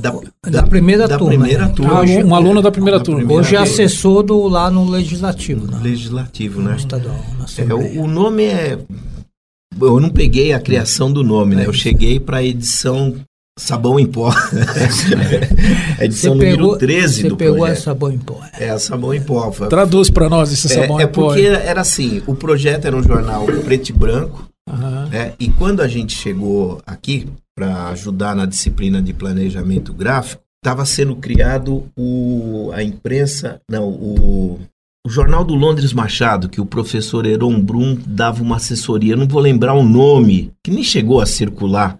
da, 0.00 0.18
da, 0.50 0.62
primeira 0.62 1.06
da 1.06 1.18
turma. 1.18 1.34
Primeira 1.34 1.66
né? 1.66 1.72
turma. 1.76 2.00
Ah, 2.00 2.02
um, 2.02 2.28
um 2.28 2.34
aluno 2.34 2.62
da 2.62 2.70
primeira 2.70 2.98
turma. 3.00 3.18
Primeira 3.18 3.42
Hoje 3.42 3.56
é 3.56 3.58
assessor 3.58 4.22
do, 4.22 4.48
lá 4.48 4.70
no 4.70 4.88
Legislativo. 4.88 5.70
Né? 5.70 5.78
Legislativo, 5.82 6.62
né? 6.62 6.74
Estadual. 6.76 7.20
É, 7.58 7.74
o, 7.74 8.04
o 8.04 8.06
nome 8.06 8.44
é. 8.44 8.78
Eu 9.80 10.00
não 10.00 10.10
peguei 10.10 10.52
a 10.52 10.60
criação 10.60 11.12
do 11.12 11.22
nome, 11.22 11.54
né? 11.54 11.66
Eu 11.66 11.72
cheguei 11.72 12.18
para 12.18 12.38
a 12.38 12.42
edição 12.42 13.14
Sabão 13.60 14.00
em 14.00 14.06
pó. 14.06 14.30
a 15.98 16.04
edição 16.04 16.32
Você 16.32 16.38
número 16.38 16.56
pegou, 16.56 16.76
13 16.78 17.14
você 17.22 17.28
do 17.28 17.36
pegou 17.36 17.56
projeto. 17.58 17.74
esse 17.76 17.82
sabão 17.84 18.10
em 18.10 18.18
pó. 18.18 18.40
É, 18.58 18.78
sabão 18.78 19.14
em 19.14 19.20
pó. 19.22 19.52
Foi- 19.52 19.68
Traduz 19.68 20.10
para 20.10 20.28
nós 20.28 20.50
esse 20.52 20.68
sabão 20.68 20.98
é, 20.98 21.02
é 21.02 21.06
em 21.06 21.08
pó. 21.08 21.26
porque 21.26 21.42
era 21.44 21.80
assim, 21.80 22.22
o 22.26 22.34
projeto 22.34 22.86
era 22.86 22.96
um 22.96 23.02
jornal 23.02 23.44
preto 23.64 23.90
e 23.90 23.92
branco, 23.92 24.48
Aham. 24.68 25.08
né? 25.10 25.32
E 25.38 25.48
quando 25.50 25.80
a 25.82 25.88
gente 25.88 26.16
chegou 26.16 26.80
aqui 26.86 27.26
para 27.54 27.88
ajudar 27.88 28.34
na 28.34 28.46
disciplina 28.46 29.02
de 29.02 29.12
planejamento 29.12 29.92
gráfico, 29.92 30.42
estava 30.64 30.84
sendo 30.86 31.14
criado 31.16 31.84
o, 31.98 32.70
a 32.72 32.82
imprensa, 32.82 33.60
não, 33.70 33.88
o, 33.88 34.58
o 35.06 35.10
jornal 35.10 35.44
do 35.44 35.54
Londres 35.54 35.92
Machado, 35.92 36.48
que 36.48 36.60
o 36.60 36.66
professor 36.66 37.26
Heron 37.26 37.60
Brum 37.60 37.98
dava 38.06 38.42
uma 38.42 38.56
assessoria, 38.56 39.16
não 39.16 39.26
vou 39.28 39.40
lembrar 39.40 39.74
o 39.74 39.82
nome, 39.82 40.50
que 40.64 40.70
nem 40.70 40.82
chegou 40.82 41.20
a 41.20 41.26
circular. 41.26 41.98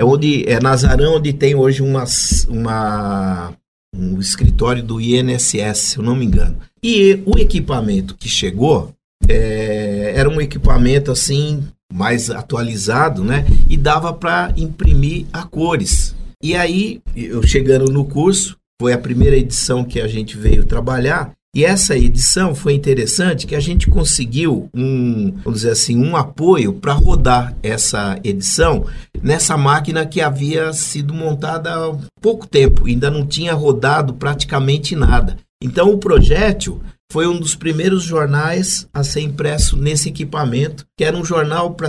É 0.00 0.04
onde 0.04 0.48
é 0.48 0.58
Nazarão, 0.58 1.16
onde 1.16 1.30
tem 1.30 1.54
hoje 1.54 1.82
uma, 1.82 2.04
uma 2.48 3.52
um 3.94 4.18
escritório 4.18 4.82
do 4.82 4.98
INSS, 4.98 5.78
se 5.78 5.98
eu 5.98 6.02
não 6.02 6.16
me 6.16 6.24
engano. 6.24 6.56
E 6.82 7.22
o 7.26 7.38
equipamento 7.38 8.16
que 8.16 8.26
chegou 8.26 8.94
é, 9.28 10.14
era 10.16 10.26
um 10.26 10.40
equipamento 10.40 11.12
assim 11.12 11.62
mais 11.92 12.30
atualizado, 12.30 13.22
né? 13.22 13.44
E 13.68 13.76
dava 13.76 14.10
para 14.10 14.54
imprimir 14.56 15.26
a 15.30 15.42
cores. 15.42 16.16
E 16.42 16.54
aí, 16.54 17.02
eu 17.14 17.42
chegando 17.42 17.92
no 17.92 18.06
curso, 18.06 18.56
foi 18.80 18.94
a 18.94 18.98
primeira 18.98 19.36
edição 19.36 19.84
que 19.84 20.00
a 20.00 20.08
gente 20.08 20.34
veio 20.34 20.64
trabalhar. 20.64 21.30
E 21.54 21.64
essa 21.64 21.96
edição 21.96 22.54
foi 22.54 22.74
interessante 22.74 23.46
que 23.46 23.56
a 23.56 23.60
gente 23.60 23.90
conseguiu 23.90 24.68
um, 24.72 25.32
vamos 25.42 25.60
dizer 25.60 25.72
assim, 25.72 25.96
um 25.96 26.16
apoio 26.16 26.72
para 26.72 26.92
rodar 26.92 27.56
essa 27.60 28.18
edição 28.22 28.86
nessa 29.20 29.56
máquina 29.56 30.06
que 30.06 30.20
havia 30.20 30.72
sido 30.72 31.12
montada 31.12 31.74
há 31.74 31.96
pouco 32.20 32.46
tempo, 32.46 32.86
ainda 32.86 33.10
não 33.10 33.26
tinha 33.26 33.52
rodado 33.52 34.14
praticamente 34.14 34.94
nada. 34.94 35.36
Então 35.62 35.90
o 35.90 35.98
projétil 35.98 36.80
foi 37.10 37.26
um 37.26 37.38
dos 37.38 37.56
primeiros 37.56 38.04
jornais 38.04 38.88
a 38.94 39.02
ser 39.02 39.20
impresso 39.20 39.76
nesse 39.76 40.08
equipamento, 40.08 40.84
que 40.96 41.04
era 41.04 41.16
um 41.16 41.24
jornal 41.24 41.72
para 41.74 41.88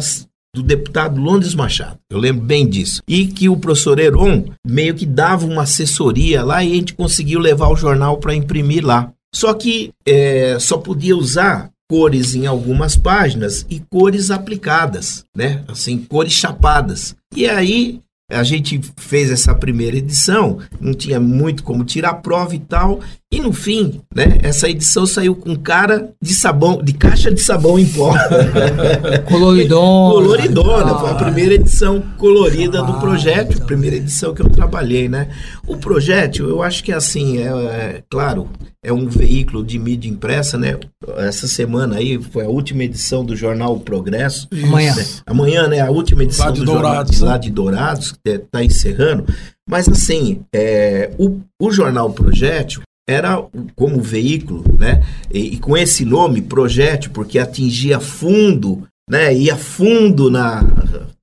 do 0.54 0.62
deputado 0.62 1.22
Londres 1.22 1.56
Machado. 1.56 1.98
Eu 2.12 2.18
lembro 2.18 2.46
bem 2.46 2.68
disso. 2.68 3.02
E 3.08 3.28
que 3.28 3.48
o 3.48 3.56
professor 3.56 3.98
Heron 4.00 4.46
meio 4.68 4.94
que 4.94 5.06
dava 5.06 5.46
uma 5.46 5.62
assessoria 5.62 6.44
lá 6.44 6.62
e 6.64 6.72
a 6.72 6.76
gente 6.76 6.94
conseguiu 6.94 7.40
levar 7.40 7.70
o 7.70 7.76
jornal 7.78 8.18
para 8.18 8.36
imprimir 8.36 8.86
lá. 8.86 9.14
Só 9.34 9.54
que 9.54 9.92
é, 10.06 10.58
só 10.60 10.78
podia 10.78 11.16
usar 11.16 11.70
cores 11.90 12.36
em 12.36 12.46
algumas 12.46 12.96
páginas 12.96 13.66
e 13.70 13.80
cores 13.80 14.32
aplicadas, 14.32 15.26
né? 15.36 15.64
Assim, 15.68 16.00
cores 16.00 16.34
chapadas. 16.34 17.16
E 17.36 17.48
aí 17.50 18.02
a 18.30 18.44
gente 18.44 18.80
fez 18.98 19.30
essa 19.30 19.54
primeira 19.54 19.98
edição, 19.98 20.60
não 20.80 20.94
tinha 20.94 21.20
muito 21.20 21.64
como 21.64 21.84
tirar 21.84 22.16
prova 22.16 22.56
e 22.56 22.60
tal, 22.60 23.02
e 23.32 23.40
no 23.40 23.54
fim, 23.54 24.02
né, 24.14 24.40
essa 24.44 24.70
edição 24.70 25.06
saiu 25.06 25.34
com 25.36 25.56
cara 25.56 26.10
de 26.22 26.34
sabão, 26.34 26.82
de 26.84 26.92
caixa 26.94 27.32
de 27.32 27.40
sabão 27.42 27.80
em 27.80 27.86
pó. 27.88 28.14
Coloridona. 29.28 30.14
Coloridona, 30.14 31.00
foi 31.00 31.10
a 31.12 31.16
primeira 31.16 31.54
edição 31.54 32.02
colorida 32.18 32.82
do 32.84 32.92
Ah, 32.94 33.00
projeto, 33.00 33.54
então. 33.54 33.66
primeira 33.66 33.96
edição 33.96 34.34
que 34.34 34.42
eu 34.42 34.50
trabalhei, 34.50 35.08
né? 35.08 35.30
O 35.68 35.78
projeto, 35.78 36.44
eu 36.44 36.62
acho 36.62 36.84
que 36.84 36.92
assim, 36.92 37.38
é, 37.40 37.48
é, 37.48 38.04
claro, 38.10 38.50
é 38.84 38.92
um 38.92 39.08
veículo 39.08 39.64
de 39.64 39.80
mídia 39.80 40.10
impressa, 40.10 40.58
né? 40.58 40.78
Essa 41.18 41.48
semana 41.48 41.98
aí 41.98 42.22
foi 42.22 42.44
a 42.46 42.50
última 42.50 42.84
edição 42.84 43.24
do 43.24 43.36
jornal 43.36 43.76
O 43.76 43.80
Progresso. 43.80 44.48
Amanhã. 44.64 44.96
né? 44.96 45.06
Amanhã, 45.26 45.68
né? 45.68 45.80
A 45.80 45.90
última 45.92 46.24
edição 46.24 46.48
Lá 46.48 46.52
de 46.52 46.60
do 46.60 46.66
jornal 46.66 46.84
Dourados, 46.92 47.16
de 47.16 47.22
né? 47.24 47.28
lá 47.30 47.38
de 47.38 47.50
Dourados, 47.50 48.12
que 48.12 48.30
está 48.32 48.64
encerrando. 48.64 49.26
Mas 49.70 49.88
assim, 49.88 50.42
é, 50.54 51.12
o, 51.18 51.40
o 51.62 51.72
jornal 51.72 52.12
Projétil 52.12 52.82
era 53.08 53.44
como 53.76 54.02
veículo, 54.02 54.64
né? 54.78 55.04
E, 55.34 55.56
e 55.56 55.58
com 55.58 55.76
esse 55.78 56.06
nome, 56.06 56.42
Projétil, 56.42 57.12
porque 57.12 57.40
atingia 57.40 58.00
fundo, 58.00 58.88
né? 59.10 59.34
Ia 59.36 59.58
fundo 59.58 60.30
na, 60.30 60.62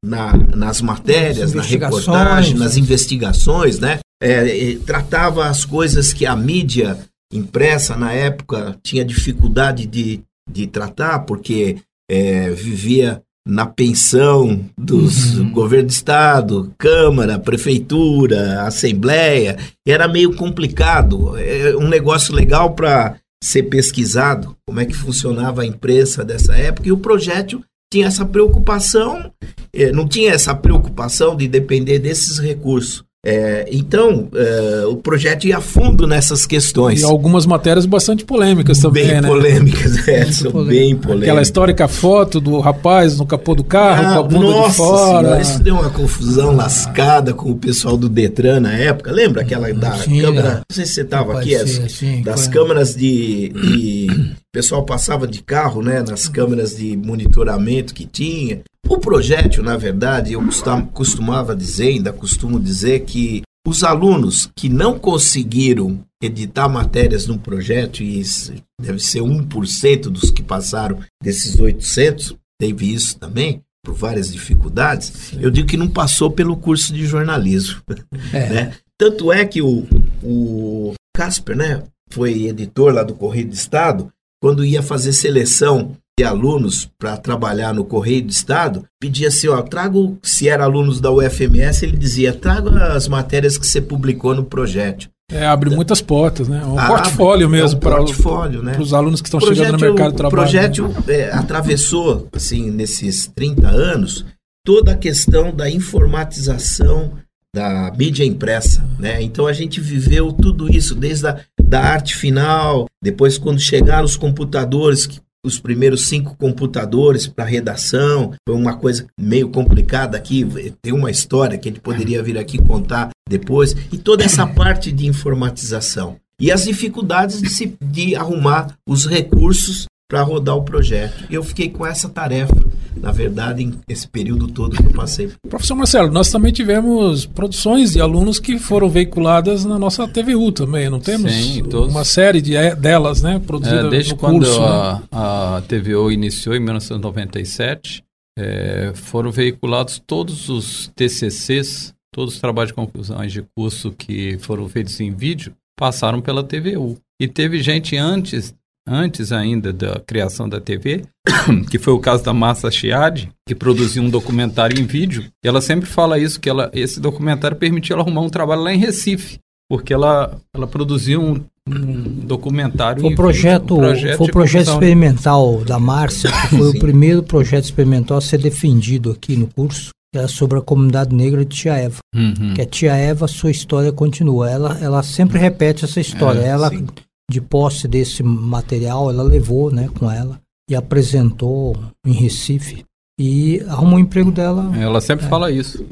na- 0.04 0.34
nas 0.56 0.80
matérias, 0.80 1.52
na 1.54 1.62
reportagem, 1.62 2.54
nas 2.54 2.76
investigações, 2.76 3.78
né? 3.78 3.98
É, 4.22 4.76
tratava 4.84 5.46
as 5.46 5.64
coisas 5.64 6.12
que 6.12 6.26
a 6.26 6.34
mídia 6.34 6.98
impressa 7.32 7.96
na 7.96 8.12
época 8.12 8.76
tinha 8.82 9.04
dificuldade 9.04 9.86
de, 9.86 10.20
de 10.50 10.66
tratar, 10.66 11.20
porque 11.20 11.76
é, 12.10 12.50
vivia 12.50 13.22
na 13.48 13.64
pensão 13.64 14.60
dos 14.76 15.38
Uhum. 15.38 15.50
governo 15.50 15.88
do 15.88 15.92
estado, 15.92 16.72
câmara, 16.76 17.38
prefeitura, 17.38 18.62
assembleia, 18.62 19.56
era 19.86 20.06
meio 20.06 20.34
complicado. 20.36 21.34
É 21.38 21.74
um 21.74 21.88
negócio 21.88 22.34
legal 22.34 22.74
para 22.74 23.16
ser 23.42 23.64
pesquisado, 23.64 24.54
como 24.66 24.80
é 24.80 24.84
que 24.84 24.94
funcionava 24.94 25.62
a 25.62 25.66
imprensa 25.66 26.24
dessa 26.24 26.54
época, 26.54 26.88
e 26.88 26.92
o 26.92 26.98
projétil 26.98 27.62
tinha 27.90 28.06
essa 28.06 28.26
preocupação, 28.26 29.32
eh, 29.72 29.92
não 29.92 30.06
tinha 30.06 30.32
essa 30.32 30.54
preocupação 30.54 31.34
de 31.34 31.48
depender 31.48 31.98
desses 31.98 32.38
recursos. 32.38 33.02
É, 33.26 33.66
então, 33.72 34.28
eh, 34.32 34.84
o 34.88 34.94
projeto 34.96 35.44
ia 35.44 35.58
a 35.58 35.60
fundo 35.60 36.06
nessas 36.06 36.46
questões. 36.46 37.00
E 37.00 37.04
algumas 37.04 37.46
matérias 37.46 37.84
bastante 37.84 38.24
polêmicas 38.24 38.78
também, 38.78 39.08
bem 39.08 39.20
né? 39.20 39.28
polêmicas, 39.28 40.06
Edson, 40.06 40.50
polêmica. 40.52 40.74
bem 40.80 40.96
polêmicas. 40.96 41.22
Aquela 41.28 41.42
histórica 41.42 41.88
foto 41.88 42.40
do 42.40 42.60
rapaz 42.60 43.18
no 43.18 43.26
capô 43.26 43.56
do 43.56 43.64
carro, 43.64 44.06
Ah, 44.06 44.12
com 44.14 44.20
a 44.20 44.22
bunda 44.22 44.46
nossa 44.46 44.68
de 44.70 44.76
fora. 44.76 45.18
senhora, 45.22 45.40
isso 45.42 45.62
deu 45.64 45.74
uma 45.74 45.90
confusão 45.90 46.54
lascada 46.54 47.34
com 47.34 47.50
o 47.50 47.56
pessoal 47.56 47.96
do 47.96 48.08
Detran 48.08 48.60
na 48.60 48.72
época. 48.74 49.10
Lembra 49.10 49.42
aquela 49.42 49.72
da 49.74 49.94
Sim, 49.96 50.20
câmera? 50.22 50.48
é. 50.48 50.54
Não 50.54 50.62
sei 50.70 50.86
se 50.86 50.92
você 50.94 51.00
estava 51.02 51.38
aqui, 51.40 51.58
ser, 51.58 51.90
sim, 51.90 52.22
das 52.22 52.44
foi. 52.44 52.52
câmeras 52.54 52.94
de, 52.94 53.48
de- 53.48 54.06
O 54.48 54.58
pessoal 54.58 54.82
passava 54.84 55.26
de 55.28 55.42
carro, 55.42 55.82
né? 55.82 56.02
Nas 56.08 56.26
câmeras 56.26 56.74
de 56.76 56.96
monitoramento 56.96 57.92
que 57.92 58.06
tinha. 58.06 58.60
O 58.88 58.98
projétil, 58.98 59.62
na 59.62 59.76
verdade, 59.76 60.32
eu 60.32 60.42
costum- 60.42 60.86
costumava 60.86 61.54
dizer, 61.54 61.88
ainda 61.88 62.12
costumo 62.12 62.58
dizer, 62.58 63.00
que 63.04 63.42
os 63.66 63.84
alunos 63.84 64.48
que 64.56 64.68
não 64.68 64.98
conseguiram 64.98 66.00
editar 66.22 66.68
matérias 66.68 67.26
no 67.26 67.38
projeto, 67.38 68.02
e 68.02 68.18
isso 68.18 68.54
deve 68.80 68.98
ser 68.98 69.20
1% 69.20 70.02
dos 70.08 70.30
que 70.30 70.42
passaram 70.42 71.00
desses 71.22 71.58
800, 71.60 72.34
teve 72.58 72.92
isso 72.92 73.18
também, 73.18 73.60
por 73.84 73.94
várias 73.94 74.32
dificuldades, 74.32 75.32
eu 75.38 75.50
digo 75.50 75.68
que 75.68 75.76
não 75.76 75.88
passou 75.88 76.30
pelo 76.30 76.56
curso 76.56 76.92
de 76.92 77.04
jornalismo. 77.06 77.80
É. 78.32 78.48
né? 78.48 78.74
Tanto 78.98 79.32
é 79.32 79.44
que 79.44 79.62
o, 79.62 79.86
o 80.22 80.94
Casper, 81.16 81.56
né, 81.56 81.82
foi 82.10 82.46
editor 82.48 82.92
lá 82.92 83.02
do 83.02 83.14
Correio 83.14 83.46
do 83.48 83.54
Estado, 83.54 84.10
quando 84.42 84.64
ia 84.64 84.82
fazer 84.82 85.12
seleção 85.12 85.96
alunos 86.24 86.88
para 86.98 87.16
trabalhar 87.16 87.72
no 87.74 87.84
Correio 87.84 88.22
do 88.24 88.30
Estado, 88.30 88.84
pedia 89.00 89.28
assim, 89.28 89.48
ó, 89.48 89.60
trago, 89.62 90.18
se 90.22 90.48
era 90.48 90.64
alunos 90.64 91.00
da 91.00 91.10
UFMS, 91.10 91.84
ele 91.84 91.96
dizia, 91.96 92.32
traga 92.32 92.92
as 92.94 93.08
matérias 93.08 93.56
que 93.58 93.66
você 93.66 93.80
publicou 93.80 94.34
no 94.34 94.44
projeto. 94.44 95.08
É, 95.30 95.46
abre 95.46 95.68
muitas 95.68 96.00
portas, 96.00 96.48
né? 96.48 96.64
Um 96.64 96.74
portfólio 96.76 97.50
mesmo 97.50 97.74
é 97.74 97.76
um 97.76 97.80
para 97.80 97.96
portfólio, 97.96 98.62
né? 98.62 98.76
os 98.80 98.94
alunos 98.94 99.20
que 99.20 99.28
estão 99.28 99.40
chegando 99.40 99.72
no 99.72 99.78
mercado 99.78 100.08
de 100.08 100.14
o 100.14 100.16
trabalho. 100.16 100.42
projétil 100.42 100.94
é, 101.06 101.30
atravessou, 101.30 102.28
assim, 102.32 102.70
nesses 102.70 103.26
30 103.34 103.68
anos, 103.68 104.24
toda 104.64 104.92
a 104.92 104.96
questão 104.96 105.54
da 105.54 105.68
informatização 105.68 107.12
da 107.54 107.90
mídia 107.96 108.24
impressa, 108.24 108.86
né? 108.98 109.22
Então 109.22 109.46
a 109.46 109.52
gente 109.52 109.80
viveu 109.80 110.32
tudo 110.32 110.68
isso, 110.74 110.94
desde 110.94 111.26
a 111.28 111.40
da 111.62 111.80
arte 111.82 112.14
final, 112.16 112.86
depois 113.02 113.36
quando 113.36 113.58
chegaram 113.60 114.04
os 114.04 114.16
computadores, 114.16 115.06
que- 115.06 115.20
os 115.48 115.58
primeiros 115.58 116.06
cinco 116.06 116.36
computadores 116.36 117.26
para 117.26 117.44
redação, 117.44 118.34
foi 118.46 118.56
uma 118.56 118.76
coisa 118.76 119.06
meio 119.18 119.48
complicada 119.48 120.16
aqui, 120.16 120.46
tem 120.80 120.92
uma 120.92 121.10
história 121.10 121.58
que 121.58 121.68
a 121.68 121.72
gente 121.72 121.80
poderia 121.80 122.22
vir 122.22 122.38
aqui 122.38 122.58
contar 122.58 123.10
depois, 123.28 123.74
e 123.92 123.98
toda 123.98 124.24
essa 124.24 124.46
parte 124.48 124.92
de 124.92 125.06
informatização. 125.06 126.16
E 126.40 126.52
as 126.52 126.64
dificuldades 126.64 127.42
de, 127.42 127.50
se, 127.50 127.76
de 127.82 128.14
arrumar 128.14 128.76
os 128.88 129.06
recursos 129.06 129.86
para 130.08 130.22
rodar 130.22 130.56
o 130.56 130.62
projeto. 130.62 131.26
E 131.28 131.34
eu 131.34 131.42
fiquei 131.44 131.68
com 131.68 131.86
essa 131.86 132.08
tarefa, 132.08 132.54
na 132.96 133.12
verdade, 133.12 133.62
em 133.62 133.74
esse 133.86 134.08
período 134.08 134.48
todo 134.48 134.74
que 134.76 134.86
eu 134.86 134.92
passei. 134.92 135.30
Professor 135.48 135.74
Marcelo, 135.74 136.10
nós 136.10 136.30
também 136.30 136.50
tivemos 136.50 137.26
produções 137.26 137.92
de 137.92 138.00
alunos 138.00 138.40
que 138.40 138.58
foram 138.58 138.88
veiculadas 138.88 139.66
na 139.66 139.78
nossa 139.78 140.08
TVU 140.08 140.50
também, 140.50 140.88
não 140.88 140.98
temos? 140.98 141.30
Sim, 141.30 141.62
todos. 141.64 141.90
Uma 141.94 142.04
série 142.04 142.40
de, 142.40 142.54
delas, 142.76 143.20
né? 143.22 143.38
Produzida 143.46 143.86
É, 143.86 143.90
desde 143.90 144.12
no 144.12 144.16
quando 144.16 144.44
curso. 144.46 144.60
né? 144.60 145.02
a, 145.12 145.56
a 145.58 145.62
TVO 145.62 146.10
iniciou 146.10 146.56
em 146.56 146.60
1997, 146.60 148.02
é, 148.38 148.92
foram 148.94 149.30
veiculados 149.30 150.00
todos 150.06 150.48
os 150.48 150.90
TCCs, 150.96 151.92
todos 152.14 152.34
os 152.34 152.40
trabalhos 152.40 152.70
de 152.70 152.74
conclusões 152.74 153.30
de 153.30 153.44
curso 153.54 153.92
que 153.92 154.38
foram 154.38 154.66
feitos 154.70 154.98
em 155.00 155.10
vídeo, 155.12 155.52
passaram 155.78 156.22
pela 156.22 156.42
TVU. 156.42 156.96
E 157.20 157.28
teve 157.28 157.60
gente 157.62 157.96
antes, 157.96 158.54
antes 158.88 159.32
ainda 159.32 159.72
da 159.72 160.00
criação 160.06 160.48
da 160.48 160.60
TV, 160.60 161.04
que 161.70 161.78
foi 161.78 161.92
o 161.92 161.98
caso 161.98 162.24
da 162.24 162.32
Massa 162.32 162.70
Chiadi, 162.70 163.30
que 163.46 163.54
produziu 163.54 164.02
um 164.02 164.10
documentário 164.10 164.80
em 164.80 164.86
vídeo. 164.86 165.24
E 165.44 165.48
ela 165.48 165.60
sempre 165.60 165.88
fala 165.88 166.18
isso, 166.18 166.40
que 166.40 166.48
ela, 166.48 166.70
esse 166.72 167.00
documentário 167.00 167.56
permitiu 167.56 167.94
ela 167.94 168.02
arrumar 168.02 168.22
um 168.22 168.30
trabalho 168.30 168.62
lá 168.62 168.72
em 168.72 168.78
Recife, 168.78 169.38
porque 169.70 169.92
ela, 169.92 170.38
ela 170.54 170.66
produziu 170.66 171.20
um, 171.20 171.40
um 171.68 172.26
documentário. 172.26 173.02
Foi, 173.02 173.14
projeto, 173.14 173.74
um 173.74 173.78
projeto, 173.78 174.16
foi 174.16 174.26
o 174.26 174.32
projeto 174.32 174.68
experimental 174.68 175.64
da 175.64 175.78
Márcia, 175.78 176.30
que 176.30 176.56
foi 176.56 176.68
o 176.70 176.78
primeiro 176.80 177.22
projeto 177.22 177.64
experimental 177.64 178.18
a 178.18 178.22
ser 178.22 178.38
defendido 178.38 179.10
aqui 179.10 179.36
no 179.36 179.46
curso 179.46 179.90
é 180.14 180.26
sobre 180.26 180.58
a 180.58 180.62
comunidade 180.62 181.14
negra 181.14 181.44
de 181.44 181.54
Tia 181.54 181.74
Eva. 181.74 181.98
Uhum. 182.14 182.54
Que 182.54 182.62
a 182.62 182.66
Tia 182.66 182.94
Eva, 182.94 183.28
sua 183.28 183.50
história 183.50 183.92
continua. 183.92 184.50
Ela, 184.50 184.78
ela 184.80 185.02
sempre 185.02 185.38
repete 185.38 185.84
essa 185.84 186.00
história. 186.00 186.40
É, 186.40 186.48
ela, 186.48 186.70
sim. 186.70 186.86
De 187.30 187.40
posse 187.40 187.86
desse 187.86 188.22
material, 188.22 189.10
ela 189.10 189.22
levou 189.22 189.70
né, 189.70 189.88
com 189.98 190.10
ela 190.10 190.40
e 190.68 190.74
apresentou 190.74 191.76
em 192.04 192.12
Recife 192.12 192.84
e 193.18 193.60
arrumou 193.68 193.96
o 193.96 194.00
emprego 194.00 194.30
dela. 194.30 194.70
Ela 194.78 195.00
sempre 195.00 195.26
é. 195.26 195.28
fala 195.28 195.50
isso. 195.50 195.84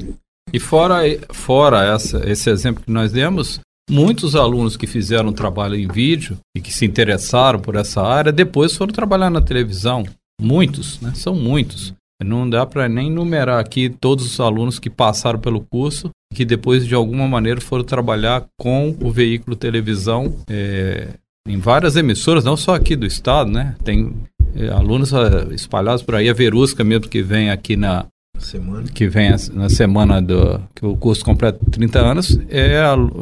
E 0.53 0.59
fora, 0.59 1.01
fora 1.33 1.83
essa, 1.83 2.27
esse 2.29 2.49
exemplo 2.49 2.83
que 2.83 2.91
nós 2.91 3.11
demos, 3.11 3.59
muitos 3.89 4.35
alunos 4.35 4.77
que 4.77 4.87
fizeram 4.87 5.33
trabalho 5.33 5.75
em 5.75 5.87
vídeo 5.87 6.37
e 6.55 6.61
que 6.61 6.73
se 6.73 6.85
interessaram 6.85 7.59
por 7.59 7.75
essa 7.75 8.01
área, 8.01 8.31
depois 8.31 8.75
foram 8.75 8.93
trabalhar 8.93 9.29
na 9.29 9.41
televisão. 9.41 10.05
Muitos, 10.39 11.01
né? 11.01 11.13
São 11.15 11.35
muitos. 11.35 11.93
Não 12.23 12.49
dá 12.49 12.65
para 12.65 12.89
nem 12.89 13.11
numerar 13.11 13.59
aqui 13.59 13.89
todos 13.89 14.25
os 14.25 14.39
alunos 14.39 14.79
que 14.79 14.89
passaram 14.89 15.39
pelo 15.39 15.61
curso, 15.61 16.09
que 16.33 16.45
depois 16.45 16.85
de 16.85 16.95
alguma 16.95 17.27
maneira 17.27 17.61
foram 17.61 17.83
trabalhar 17.83 18.45
com 18.59 18.95
o 19.01 19.11
veículo 19.11 19.55
televisão 19.55 20.35
é, 20.49 21.09
em 21.47 21.57
várias 21.57 21.95
emissoras, 21.95 22.43
não 22.43 22.57
só 22.57 22.75
aqui 22.75 22.95
do 22.95 23.05
estado, 23.05 23.49
né? 23.49 23.75
Tem 23.83 24.13
é, 24.55 24.69
alunos 24.69 25.13
é, 25.13 25.53
espalhados 25.53 26.03
por 26.03 26.15
aí, 26.15 26.29
a 26.29 26.33
Verusca 26.33 26.83
mesmo 26.83 27.07
que 27.07 27.21
vem 27.21 27.49
aqui 27.49 27.75
na, 27.75 28.05
Semana. 28.39 28.83
que 28.93 29.07
vem 29.07 29.31
na 29.53 29.67
semana 29.67 30.21
do 30.21 30.61
que 30.75 30.85
o 30.85 30.95
curso 30.95 31.25
completa 31.25 31.59
30 31.71 31.99
anos, 31.99 32.39
é, 32.49 32.75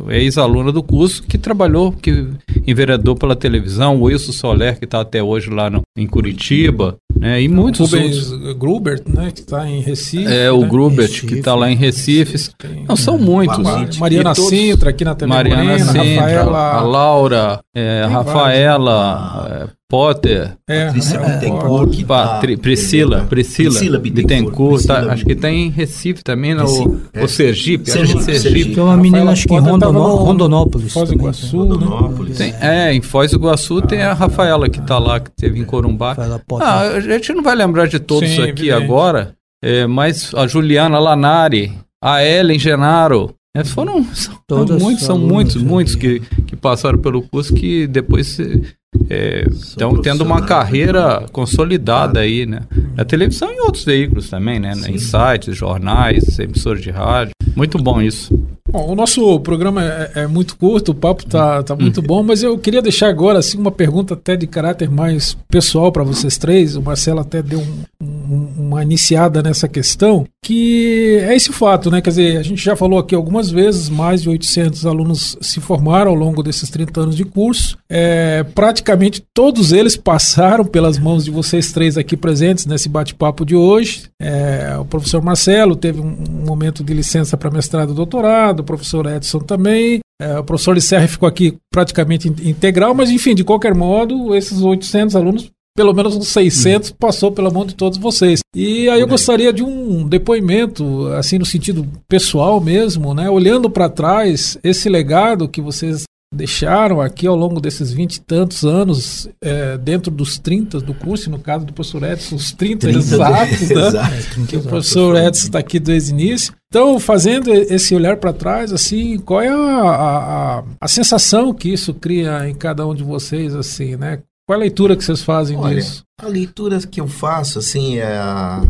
é 0.10 0.22
ex-aluna 0.22 0.72
do 0.72 0.84
curso 0.84 1.24
que 1.24 1.38
trabalhou, 1.38 1.91
que 1.91 2.27
enveredou 2.67 3.15
pela 3.15 3.36
televisão, 3.36 3.98
o 3.98 4.03
Wilson 4.03 4.34
Soler, 4.34 4.77
que 4.77 4.86
está 4.86 5.01
até 5.01 5.24
hoje 5.24 5.50
lá 5.50 5.70
no, 5.70 5.82
em 5.98 6.05
Curitiba, 6.05 6.98
né? 7.25 7.41
E 7.41 7.48
muitos 7.48 7.91
Rubens 7.91 8.32
outros. 8.32 8.53
Grubert, 8.53 9.01
né? 9.08 9.32
Que 9.32 9.39
está 9.41 9.67
em 9.67 9.82
Recife. 9.82 10.32
É, 10.32 10.51
o 10.51 10.62
né? 10.62 10.67
Grubert, 10.67 11.08
Recife, 11.08 11.27
que 11.27 11.34
está 11.36 11.55
lá 11.55 11.72
em 11.72 11.75
Recife. 11.75 12.34
Recife 12.34 12.86
Não, 12.88 12.96
são 12.96 13.17
muitos. 13.17 13.58
Mariana 13.98 14.36
todos, 14.36 14.50
Sintra, 14.51 14.91
aqui 14.91 15.03
na 15.03 15.15
TV 15.15 15.27
Mariana 15.27 15.63
Morena, 15.63 15.86
Sintra, 15.91 16.22
Rafaela... 16.22 16.74
a 16.74 16.82
Laura, 16.82 17.60
é, 17.74 18.03
a 18.03 18.08
Rafaela... 18.08 19.70
É, 19.96 19.98
Potter, 19.98 20.58
é, 20.68 20.86
Patrícia 20.88 21.18
é, 21.18 21.34
Bittencourt, 21.34 22.00
é, 22.00 22.04
tá, 22.04 22.40
Priscila, 22.62 23.25
Priscila, 23.30 23.70
Priscila 23.72 24.00
Bittencourt, 24.00 24.86
tá, 24.86 25.12
acho 25.12 25.25
que 25.25 25.32
está 25.32 25.50
em 25.50 25.70
Recife 25.70 26.24
também, 26.24 26.54
no, 26.54 26.64
Recife, 26.64 27.02
é. 27.14 27.24
o 27.24 27.28
Sergipe, 27.28 27.90
Sergipe, 27.90 28.24
Sergipe. 28.24 28.42
Sergipe. 28.42 28.75
Tem 28.75 28.84
uma 28.84 28.98
menina, 28.98 29.32
acho 29.32 29.48
que 29.48 29.54
em 29.54 29.60
Rondonó, 29.60 30.16
Rondonópolis. 30.16 30.92
Foz 30.92 31.10
do 31.10 31.16
Iguaçu, 31.16 31.58
Rondonópolis. 31.58 32.38
Tem, 32.38 32.54
é, 32.60 32.94
em 32.94 33.02
Foz 33.02 33.32
do 33.32 33.38
Iguaçu 33.38 33.82
tem 33.82 34.02
a 34.02 34.14
Rafaela 34.14 34.68
que 34.68 34.80
está 34.80 35.00
lá, 35.00 35.20
que 35.20 35.32
teve 35.32 35.60
em 35.60 35.64
Corumbá. 35.64 36.16
Ah, 36.60 36.82
a 36.82 37.00
gente 37.00 37.34
não 37.34 37.42
vai 37.42 37.56
lembrar 37.56 37.88
de 37.88 38.00
todos 38.00 38.30
Sim, 38.30 38.42
aqui 38.42 38.70
evidente. 38.70 38.72
agora, 38.72 39.36
é, 39.64 39.88
mas 39.88 40.34
a 40.36 40.46
Juliana 40.46 41.00
Lanari, 41.00 41.72
a 42.04 42.24
Ellen 42.24 42.60
Genaro, 42.60 43.34
é, 43.56 43.64
foram 43.64 44.04
são, 44.14 44.36
Todas 44.46 44.82
muitos, 44.82 45.06
são 45.06 45.18
muitos, 45.18 45.56
muitos 45.56 45.96
que, 45.96 46.20
que 46.46 46.56
passaram 46.58 47.00
pelo 47.00 47.22
curso 47.22 47.54
que 47.54 47.88
depois 47.88 48.38
estão 48.38 49.96
é, 49.96 50.02
tendo 50.04 50.24
uma 50.24 50.42
carreira 50.42 51.26
consolidada 51.32 52.20
aí, 52.20 52.46
né? 52.46 52.62
Na 52.96 53.06
televisão 53.06 53.50
e 53.52 53.56
em 53.56 53.62
outros 53.62 53.86
veículos 53.86 54.30
também, 54.30 54.60
né? 54.60 54.76
Sim. 54.76 54.92
Em 54.92 54.98
sites, 54.98 55.56
jornais, 55.56 56.38
emissoras 56.38 56.82
de 56.82 56.92
rádio. 56.92 57.32
Muito 57.56 57.78
bom 57.78 58.02
isso. 58.02 58.38
Bom, 58.70 58.92
o 58.92 58.96
nosso 58.96 59.40
programa 59.40 59.84
é, 59.84 60.12
é, 60.16 60.28
muito 60.28 60.58
curto, 60.58 60.92
o 60.92 60.96
papo 60.96 61.26
tá, 61.26 61.64
tá 61.64 61.76
muito 61.76 62.02
bom, 62.02 62.24
mas 62.24 62.44
eu 62.44 62.58
queria 62.58 62.82
deixar 62.82 63.08
agora 63.08 63.40
assim 63.40 63.58
uma 63.58 63.72
pergunta 63.72 64.16
até 64.16 64.36
de 64.36 64.48
caráter 64.48 64.90
mais 64.90 65.38
pessoal 65.48 65.92
para 65.92 66.04
vocês 66.04 66.38
três. 66.38 66.76
O 66.76 66.82
Marcelo 66.82 67.20
até 67.20 67.42
deu 67.42 67.60
um, 67.60 67.84
um, 68.04 68.25
uma 68.29 68.84
iniciada 68.84 69.41
nessa 69.41 69.67
questão, 69.67 70.25
que 70.44 71.20
é 71.22 71.36
esse 71.36 71.51
fato, 71.51 71.89
né? 71.89 72.01
Quer 72.01 72.10
dizer, 72.10 72.38
a 72.38 72.44
gente 72.44 72.63
já 72.63 72.75
falou 72.75 73.00
aqui 73.00 73.15
algumas 73.15 73.50
vezes, 73.50 73.89
mais 73.89 74.22
de 74.22 74.29
800 74.29 74.86
alunos 74.86 75.38
se 75.41 75.60
formaram 75.60 76.12
ao 76.12 76.15
longo 76.15 76.44
desses 76.44 76.70
30 76.70 77.01
anos 77.01 77.15
de 77.15 77.25
curso. 77.25 77.77
É, 77.89 78.44
praticamente 78.44 79.23
todos 79.34 79.71
eles 79.71 79.95
passaram 79.97 80.65
pelas 80.65 80.97
mãos 80.97 81.26
de 81.26 81.32
vocês 81.32 81.71
três 81.71 81.97
aqui 81.97 82.15
presentes 82.15 82.65
nesse 82.65 82.89
bate-papo 82.89 83.45
de 83.45 83.56
hoje. 83.56 84.10
É, 84.21 84.78
o 84.80 84.86
professor 84.86 85.21
Marcelo 85.21 85.76
teve 85.76 86.00
um, 86.00 86.15
um 86.30 86.45
momento 86.45 86.84
de 86.84 86.93
licença 86.93 87.36
para 87.38 87.52
mestrado 87.52 87.91
e 87.91 87.95
doutorado, 87.95 88.60
o 88.60 88.63
professor 88.63 89.06
Edson 89.08 89.39
também. 89.39 90.00
É, 90.19 90.39
o 90.39 90.43
professor 90.43 90.80
Serra 90.80 91.08
ficou 91.08 91.28
aqui 91.28 91.58
praticamente 91.69 92.30
integral, 92.30 92.93
mas 92.93 93.10
enfim, 93.10 93.36
de 93.36 93.43
qualquer 93.43 93.76
modo, 93.76 94.34
esses 94.34 94.62
800 94.62 95.15
alunos, 95.15 95.52
pelo 95.76 95.94
menos 95.94 96.16
uns 96.16 96.30
600, 96.30 96.90
uhum. 96.90 96.96
passou 96.98 97.32
pela 97.32 97.52
mão 97.52 97.66
de 97.66 97.76
todos 97.76 97.98
vocês. 97.98 98.40
E 98.56 98.88
aí 98.90 99.02
eu 99.02 99.08
gostaria 99.08 99.52
de 99.52 99.62
um 99.62 100.08
depoimento, 100.08 101.08
assim, 101.08 101.38
no 101.38 101.46
sentido 101.46 101.86
pessoal 102.08 102.62
mesmo, 102.62 103.14
né? 103.14 103.30
Olhando 103.30 103.70
para 103.70 103.90
trás, 103.90 104.58
esse 104.64 104.88
legado 104.88 105.50
que 105.50 105.62
vocês 105.62 106.06
deixaram 106.34 107.00
aqui 107.02 107.28
ao 107.28 107.36
longo 107.36 107.62
desses 107.62 107.92
vinte 107.92 108.16
e 108.16 108.22
tantos 108.22 108.64
anos, 108.64 109.28
é, 109.42 109.78
dentro 109.78 110.12
dos 110.12 110.38
30 110.38 110.80
do 110.82 110.94
curso, 110.94 111.30
no 111.30 111.40
caso 111.40 111.66
do 111.66 111.74
professor 111.74 112.04
Edson, 112.04 112.36
os 112.36 112.52
30, 112.52 112.88
30 112.88 113.00
exatos, 113.00 113.70
né? 113.70 113.88
Exato. 113.88 114.46
que 114.48 114.58
o 114.58 114.64
professor 114.64 115.16
Edson 115.16 115.46
está 115.46 115.60
aqui 115.60 115.80
desde 115.80 116.12
o 116.12 116.20
início. 116.20 116.54
Então, 116.70 117.00
fazendo 117.00 117.54
esse 117.54 117.96
olhar 117.96 118.18
para 118.18 118.34
trás, 118.34 118.74
assim, 118.74 119.18
qual 119.18 119.42
é 119.42 119.48
a, 119.48 119.54
a, 119.56 120.64
a, 120.82 120.88
sensação 120.88 121.54
que 121.54 121.70
isso 121.70 121.94
cria 121.94 122.50
em 122.50 122.54
cada 122.54 122.86
um 122.86 122.94
de 122.94 123.04
vocês, 123.04 123.56
assim, 123.56 123.96
né? 123.96 124.20
Qual 124.47 124.55
é 124.55 124.60
a 124.60 124.63
leitura 124.63 124.95
que 124.95 125.03
vocês 125.03 125.23
fazem 125.23 125.58
Olha, 125.58 125.75
disso? 125.75 126.03
A 126.21 126.27
leitura 126.27 126.79
que 126.79 127.01
eu 127.01 127.08
faço, 127.08 127.58
assim, 127.58 127.97
é 127.97 128.15
a, 128.15 128.62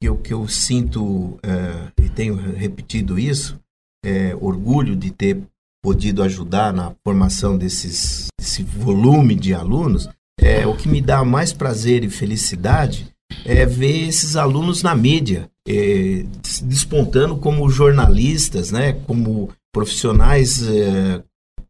que, 0.00 0.08
eu, 0.08 0.16
que 0.16 0.34
eu 0.34 0.48
sinto, 0.48 1.38
é, 1.42 2.04
e 2.04 2.08
tenho 2.08 2.34
repetido 2.34 3.16
isso, 3.16 3.58
é 4.04 4.34
orgulho 4.40 4.96
de 4.96 5.12
ter 5.12 5.40
podido 5.82 6.22
ajudar 6.22 6.72
na 6.72 6.92
formação 7.04 7.56
desses, 7.56 8.26
desse 8.40 8.64
volume 8.64 9.36
de 9.36 9.54
alunos, 9.54 10.08
é, 10.40 10.66
o 10.66 10.76
que 10.76 10.88
me 10.88 11.00
dá 11.00 11.24
mais 11.24 11.52
prazer 11.52 12.02
e 12.02 12.10
felicidade 12.10 13.08
é 13.44 13.64
ver 13.64 14.08
esses 14.08 14.36
alunos 14.36 14.82
na 14.82 14.94
mídia, 14.94 15.48
é, 15.68 16.24
despontando 16.64 17.36
como 17.36 17.68
jornalistas, 17.70 18.70
né, 18.72 18.94
como 19.06 19.48
profissionais 19.72 20.66
é, 20.66 21.22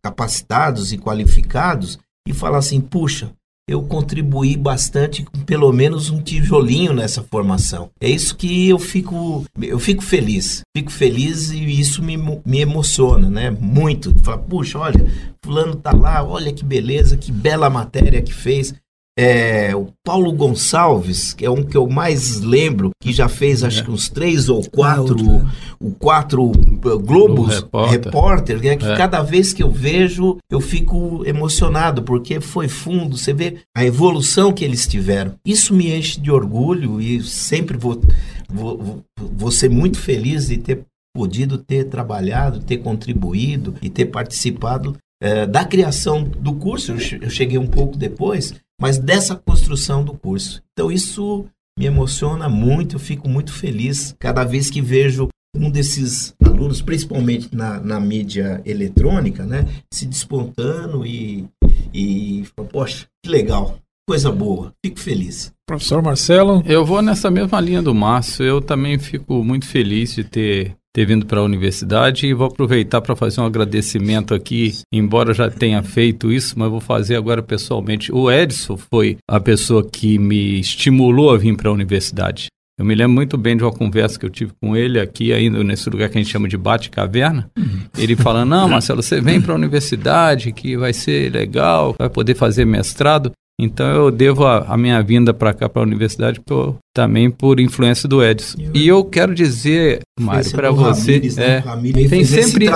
capacitados 0.03 0.93
e 0.93 0.99
qualificados, 0.99 1.99
e 2.27 2.33
falar 2.33 2.59
assim, 2.59 2.81
puxa, 2.81 3.33
eu 3.71 3.83
contribuí 3.83 4.57
bastante 4.57 5.23
com 5.23 5.39
pelo 5.45 5.73
menos 5.73 6.11
um 6.11 6.21
tijolinho 6.21 6.93
nessa 6.93 7.23
formação. 7.23 7.89
É 8.01 8.11
isso 8.11 8.37
que 8.37 8.69
eu 8.69 8.81
fico, 8.81 9.45
eu 9.63 9.79
fico 9.79 10.03
feliz. 10.03 10.63
Fico 10.77 10.91
feliz 10.91 11.51
e 11.53 11.81
isso 11.81 12.03
me, 12.03 12.17
me 12.17 12.59
emociona, 12.59 13.31
né? 13.31 13.49
Muito. 13.49 14.13
Falar, 14.25 14.39
puxa, 14.39 14.77
olha, 14.77 15.07
fulano 15.45 15.77
tá 15.77 15.93
lá, 15.93 16.25
olha 16.25 16.53
que 16.53 16.65
beleza, 16.65 17.17
que 17.17 17.31
bela 17.31 17.71
matéria 17.71 18.21
que 18.21 18.35
fez. 18.35 18.75
É, 19.19 19.75
o 19.75 19.89
Paulo 20.05 20.33
Gonçalves, 20.33 21.35
que 21.35 21.45
é 21.45 21.51
um 21.51 21.63
que 21.63 21.77
eu 21.77 21.89
mais 21.89 22.41
lembro, 22.41 22.91
que 23.03 23.13
já 23.13 23.29
fez 23.29 23.63
acho 23.65 23.85
que 23.85 23.91
uns 23.91 24.09
três 24.09 24.49
ou 24.49 24.63
quatro, 24.71 25.19
é 25.19 25.47
o 25.81 25.91
quatro 25.91 26.45
uh, 26.45 26.99
Globos 26.99 27.57
repórter, 27.57 27.91
repórter 27.91 28.63
né, 28.63 28.77
que 28.77 28.87
é. 28.87 28.97
cada 28.97 29.21
vez 29.23 29.53
que 29.53 29.63
eu 29.63 29.71
vejo 29.71 30.39
eu 30.51 30.61
fico 30.61 31.23
emocionado, 31.27 32.03
porque 32.03 32.41
foi 32.41 32.69
fundo, 32.69 33.17
você 33.17 33.33
vê 33.33 33.59
a 33.77 33.85
evolução 33.85 34.53
que 34.53 34.65
eles 34.65 34.87
tiveram. 34.87 35.35
Isso 35.45 35.75
me 35.75 35.93
enche 35.95 36.21
de 36.21 36.31
orgulho 36.31 37.01
e 37.01 37.23
sempre 37.23 37.77
vou, 37.77 38.01
vou, 38.49 39.03
vou 39.19 39.51
ser 39.51 39.69
muito 39.69 39.99
feliz 39.99 40.49
de 40.49 40.57
ter 40.57 40.85
podido 41.15 41.59
ter 41.59 41.85
trabalhado, 41.85 42.61
ter 42.61 42.79
contribuído 42.79 43.75
e 43.83 43.91
ter 43.91 44.07
participado 44.07 44.97
é, 45.21 45.47
da 45.47 45.65
criação 45.65 46.23
do 46.23 46.55
curso. 46.55 46.93
Eu 46.93 47.31
cheguei 47.31 47.59
um 47.59 47.67
pouco 47.67 47.97
depois, 47.97 48.55
mas 48.81 48.99
dessa 48.99 49.37
construção 49.37 50.03
do 50.03 50.15
curso. 50.15 50.63
Então 50.73 50.91
isso 50.91 51.47
me 51.79 51.87
emociona 51.87 52.49
muito, 52.49 52.97
eu 52.97 53.01
fico 53.01 53.29
muito 53.29 53.53
feliz 53.53 54.15
cada 54.19 54.45
vez 54.45 54.71
que 54.71 54.81
vejo 54.81 55.29
um 55.55 55.71
desses 55.71 56.35
alunos, 56.45 56.81
principalmente 56.81 57.55
na, 57.55 57.81
na 57.81 58.01
mídia 58.01 58.63
eletrônica, 58.65 59.45
né, 59.45 59.67
se 59.93 60.07
despontando 60.07 61.05
e, 61.05 61.49
e 61.93 62.45
poxa, 62.71 63.07
que 63.23 63.31
legal. 63.31 63.79
Coisa 64.11 64.33
boa, 64.33 64.73
fico 64.85 64.99
feliz. 64.99 65.53
Professor 65.65 66.03
Marcelo? 66.03 66.65
Eu 66.67 66.85
vou 66.85 67.01
nessa 67.01 67.31
mesma 67.31 67.61
linha 67.61 67.81
do 67.81 67.95
Márcio. 67.95 68.45
Eu 68.45 68.61
também 68.61 68.99
fico 68.99 69.45
muito 69.45 69.69
feliz 69.69 70.17
de 70.17 70.25
ter 70.25 70.75
ter 70.93 71.07
vindo 71.07 71.25
para 71.25 71.39
a 71.39 71.45
universidade 71.45 72.27
e 72.27 72.35
vou 72.35 72.49
aproveitar 72.49 73.01
para 73.01 73.15
fazer 73.15 73.41
um 73.41 73.47
agradecimento 73.47 74.35
aqui, 74.35 74.75
embora 74.93 75.33
já 75.33 75.49
tenha 75.49 75.81
feito 75.85 76.33
isso, 76.33 76.59
mas 76.59 76.69
vou 76.69 76.81
fazer 76.81 77.15
agora 77.15 77.41
pessoalmente. 77.41 78.13
O 78.13 78.29
Edson 78.29 78.77
foi 78.77 79.17
a 79.31 79.39
pessoa 79.39 79.89
que 79.89 80.19
me 80.19 80.59
estimulou 80.59 81.31
a 81.31 81.39
vir 81.39 81.57
para 81.57 81.71
a 81.71 81.73
universidade. 81.73 82.49
Eu 82.81 82.85
me 82.87 82.95
lembro 82.95 83.15
muito 83.15 83.37
bem 83.37 83.57
de 83.57 83.63
uma 83.63 83.71
conversa 83.71 84.19
que 84.19 84.25
eu 84.25 84.31
tive 84.31 84.53
com 84.61 84.75
ele 84.75 84.99
aqui, 84.99 85.35
ainda 85.35 85.63
nesse 85.63 85.89
lugar 85.91 86.09
que 86.09 86.17
a 86.17 86.21
gente 86.23 86.33
chama 86.33 86.49
de 86.49 86.57
bate-caverna. 86.57 87.51
Uhum. 87.57 87.83
Ele 87.97 88.17
falando: 88.17 88.49
Não, 88.49 88.67
Marcelo, 88.71 89.03
você 89.03 89.21
vem 89.21 89.39
para 89.39 89.53
a 89.53 89.57
universidade, 89.57 90.51
que 90.51 90.79
vai 90.79 90.95
ser 90.95 91.31
legal, 91.31 91.95
vai 91.99 92.09
poder 92.09 92.35
fazer 92.35 92.65
mestrado. 92.65 93.33
Então 93.63 93.87
eu 93.87 94.11
devo 94.11 94.47
a, 94.47 94.65
a 94.67 94.77
minha 94.77 95.03
vinda 95.03 95.35
para 95.35 95.53
cá, 95.53 95.69
para 95.69 95.83
a 95.83 95.85
universidade, 95.85 96.41
por, 96.41 96.77
também 96.95 97.31
por 97.31 97.61
influência 97.61 98.09
do 98.09 98.25
Edson. 98.25 98.59
E 98.73 98.89
eu 98.89 99.05
quero 99.05 99.35
dizer, 99.35 100.01
Mário, 100.19 100.51
para 100.53 100.71
você, 100.71 101.13
Ramires, 101.13 101.37
né? 101.37 101.59
é, 101.59 102.09
tem 102.09 102.25
sempre 102.25 102.67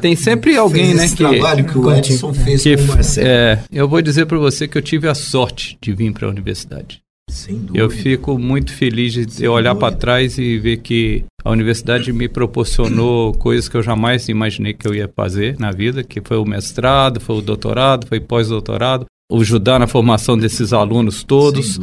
tem 0.00 0.14
sempre 0.14 0.56
alguém, 0.56 0.86
fez 0.86 0.96
né, 0.96 1.04
esse 1.06 1.16
que 1.16 1.24
trabalho 1.24 1.64
que 1.64 1.78
o 1.78 1.92
Edson 1.92 2.34
fez 2.34 2.62
que, 2.62 2.76
com 2.76 2.82
o 2.82 2.86
Marcelo. 2.88 3.26
É, 3.26 3.58
eu 3.72 3.88
vou 3.88 4.02
dizer 4.02 4.26
para 4.26 4.36
você 4.36 4.68
que 4.68 4.76
eu 4.76 4.82
tive 4.82 5.08
a 5.08 5.14
sorte 5.14 5.78
de 5.80 5.92
vir 5.94 6.12
para 6.12 6.26
a 6.26 6.30
universidade. 6.30 7.02
Sem 7.30 7.56
dúvida. 7.56 7.78
Eu 7.78 7.88
fico 7.88 8.38
muito 8.38 8.72
feliz 8.72 9.14
de 9.14 9.30
Sem 9.30 9.46
eu 9.46 9.52
olhar 9.52 9.74
para 9.74 9.96
trás 9.96 10.36
e 10.36 10.58
ver 10.58 10.76
que 10.78 11.24
a 11.42 11.50
universidade 11.50 12.12
me 12.12 12.28
proporcionou 12.28 13.32
coisas 13.38 13.68
que 13.68 13.76
eu 13.76 13.82
jamais 13.82 14.28
imaginei 14.28 14.74
que 14.74 14.86
eu 14.86 14.94
ia 14.94 15.08
fazer 15.08 15.58
na 15.58 15.70
vida, 15.70 16.04
que 16.04 16.20
foi 16.20 16.36
o 16.36 16.44
mestrado, 16.44 17.20
foi 17.20 17.36
o 17.36 17.40
doutorado, 17.40 18.06
foi 18.06 18.20
pós-doutorado, 18.20 19.06
ajudar 19.32 19.78
na 19.78 19.86
formação 19.86 20.36
desses 20.36 20.72
alunos 20.72 21.24
todos. 21.24 21.78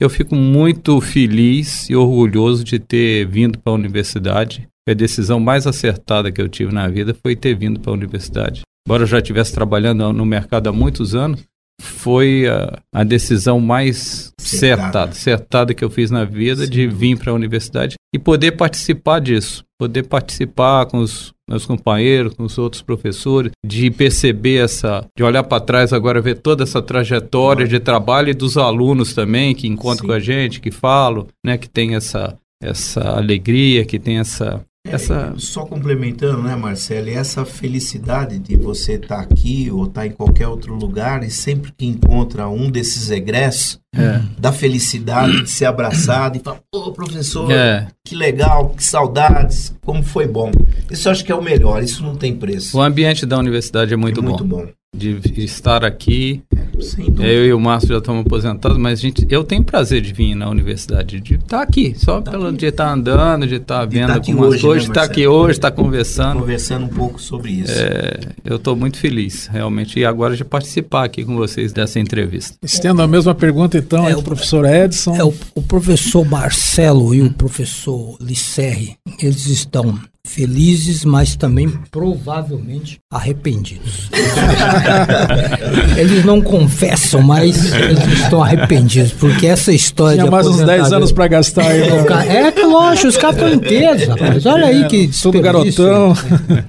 Eu 0.00 0.10
fico 0.10 0.34
muito 0.34 1.00
feliz 1.00 1.88
e 1.88 1.96
orgulhoso 1.96 2.62
de 2.62 2.78
ter 2.78 3.26
vindo 3.26 3.58
para 3.58 3.72
a 3.72 3.76
universidade. 3.76 4.68
A 4.88 4.92
decisão 4.92 5.40
mais 5.40 5.66
acertada 5.66 6.30
que 6.30 6.40
eu 6.40 6.48
tive 6.48 6.72
na 6.72 6.86
vida 6.86 7.16
foi 7.22 7.34
ter 7.34 7.54
vindo 7.54 7.80
para 7.80 7.90
a 7.90 7.94
universidade. 7.94 8.62
Embora 8.86 9.02
eu 9.02 9.06
já 9.06 9.18
estivesse 9.18 9.52
trabalhando 9.52 10.12
no 10.12 10.24
mercado 10.24 10.68
há 10.68 10.72
muitos 10.72 11.14
anos, 11.14 11.42
foi 11.80 12.46
a, 12.46 12.78
a 12.94 13.04
decisão 13.04 13.60
mais 13.60 14.32
Acertada. 14.40 15.10
acertada, 15.10 15.74
que 15.74 15.84
eu 15.84 15.90
fiz 15.90 16.10
na 16.10 16.24
vida 16.24 16.62
Sem 16.62 16.70
de 16.70 16.86
vir 16.86 17.18
para 17.18 17.32
a 17.32 17.34
universidade 17.34 17.96
e 18.14 18.18
poder 18.18 18.52
participar 18.52 19.18
disso, 19.20 19.64
poder 19.78 20.04
participar 20.04 20.86
com 20.86 20.98
os 20.98 21.34
meus 21.48 21.64
companheiros, 21.64 22.34
com 22.34 22.44
os 22.44 22.58
outros 22.58 22.82
professores, 22.82 23.52
de 23.64 23.90
perceber 23.90 24.64
essa, 24.64 25.06
de 25.16 25.22
olhar 25.22 25.44
para 25.44 25.60
trás 25.60 25.92
agora 25.92 26.20
ver 26.20 26.36
toda 26.36 26.64
essa 26.64 26.82
trajetória 26.82 27.66
de 27.66 27.78
trabalho 27.78 28.30
e 28.30 28.34
dos 28.34 28.56
alunos 28.56 29.14
também 29.14 29.54
que 29.54 29.68
encontram 29.68 30.02
Sim. 30.02 30.06
com 30.06 30.12
a 30.12 30.20
gente, 30.20 30.60
que 30.60 30.70
falam, 30.70 31.26
né, 31.44 31.56
que 31.56 31.68
tem 31.68 31.94
essa 31.94 32.36
essa 32.62 33.16
alegria, 33.16 33.84
que 33.84 33.98
tem 33.98 34.18
essa 34.18 34.64
essa 34.90 35.34
Só 35.36 35.64
complementando, 35.64 36.42
né, 36.42 36.56
Marcelo, 36.56 37.08
essa 37.08 37.44
felicidade 37.44 38.38
de 38.38 38.56
você 38.56 38.94
estar 38.94 39.20
aqui 39.20 39.70
ou 39.70 39.84
estar 39.84 40.06
em 40.06 40.10
qualquer 40.10 40.48
outro 40.48 40.74
lugar 40.74 41.22
e 41.22 41.30
sempre 41.30 41.72
que 41.76 41.86
encontra 41.86 42.48
um 42.48 42.70
desses 42.70 43.10
egressos, 43.10 43.80
é, 43.94 44.20
da 44.38 44.52
felicidade 44.52 45.42
de 45.42 45.50
ser 45.50 45.64
abraçado 45.64 46.36
e 46.36 46.40
falar, 46.40 46.60
pô, 46.70 46.92
professor, 46.92 47.50
é, 47.50 47.88
que 48.04 48.14
legal, 48.14 48.70
que 48.70 48.84
saudades, 48.84 49.74
como 49.84 50.02
foi 50.02 50.26
bom. 50.26 50.50
Isso 50.90 51.08
eu 51.08 51.12
acho 51.12 51.24
que 51.24 51.32
é 51.32 51.34
o 51.34 51.42
melhor, 51.42 51.82
isso 51.82 52.02
não 52.02 52.14
tem 52.14 52.34
preço. 52.34 52.76
o 52.76 52.82
ambiente 52.82 53.24
da 53.24 53.38
universidade 53.38 53.92
é 53.92 53.96
muito, 53.96 54.20
é 54.20 54.22
muito 54.22 54.44
bom. 54.44 54.64
bom. 54.64 54.70
De 54.96 55.20
estar 55.44 55.84
aqui, 55.84 56.42
Sem 56.80 57.06
dúvida. 57.06 57.26
Eu 57.26 57.46
e 57.46 57.52
o 57.52 57.60
Márcio 57.60 57.90
já 57.90 57.98
estamos 57.98 58.24
aposentados, 58.24 58.78
mas 58.78 58.98
gente, 59.00 59.26
eu 59.30 59.44
tenho 59.44 59.62
prazer 59.62 60.00
de 60.00 60.12
vir 60.12 60.34
na 60.34 60.48
universidade, 60.48 61.20
de 61.20 61.34
estar 61.34 61.60
aqui, 61.62 61.94
só 61.96 62.20
Tá 62.20 62.30
pelo 62.30 62.46
aqui. 62.48 62.56
de 62.58 62.66
estar 62.66 62.92
andando, 62.92 63.46
de 63.46 63.56
estar 63.56 63.84
vendo 63.86 64.08
tá 64.08 64.14
algumas 64.14 64.54
hoje, 64.54 64.62
coisas, 64.62 64.88
né, 64.88 64.94
de 64.94 64.98
estar 64.98 65.02
aqui 65.12 65.26
hoje, 65.26 65.52
estar 65.52 65.70
conversando. 65.70 66.40
Conversando 66.40 66.84
um 66.86 66.88
pouco 66.88 67.20
sobre 67.20 67.52
isso. 67.52 67.72
É, 67.72 68.20
eu 68.44 68.56
estou 68.56 68.74
muito 68.74 68.98
feliz, 68.98 69.46
realmente, 69.46 69.98
e 70.00 70.04
agora 70.04 70.34
de 70.36 70.44
participar 70.44 71.04
aqui 71.04 71.24
com 71.24 71.36
vocês 71.36 71.72
dessa 71.72 72.00
entrevista. 72.00 72.56
Estendo 72.62 73.02
a 73.02 73.06
mesma 73.06 73.34
pergunta 73.34 73.76
então 73.78 74.06
É, 74.08 74.12
ao 74.12 74.20
o- 74.20 74.22
professor 74.22 74.64
Edson. 74.64 75.14
É, 75.16 75.24
o, 75.24 75.32
o 75.54 75.62
professor 75.62 76.24
Marcelo 76.24 77.14
e 77.14 77.20
o 77.22 77.32
professor 77.32 78.16
Lisserre, 78.20 78.96
eles 79.22 79.46
estão 79.46 79.98
felizes, 80.26 81.04
mas 81.04 81.36
também 81.36 81.68
provavelmente 81.90 82.98
arrependidos. 83.10 84.10
eles 85.96 86.24
não 86.24 86.40
confessam, 86.40 87.22
mas 87.22 87.72
eles 87.72 88.20
estão 88.22 88.42
arrependidos, 88.42 89.12
porque 89.12 89.46
essa 89.46 89.72
história 89.72 90.18
Tinha 90.18 90.30
mais 90.30 90.46
uns 90.46 90.56
10 90.56 90.62
aposentadoria- 90.68 90.96
anos 90.96 91.12
para 91.12 91.28
gastar 91.28 91.66
aí. 91.68 91.90
né? 91.90 92.02
O 92.02 92.04
ca- 92.04 92.24
É 92.24 92.50
que 92.52 92.62
lógico, 92.64 93.08
os 93.08 93.16
caras 93.16 93.36
estão 93.36 93.52
inteiros, 93.54 94.06
rapaz. 94.08 94.46
Olha 94.46 94.66
aí 94.66 94.84
que 94.88 95.08
Tudo 95.22 95.40
garotão. 95.40 96.12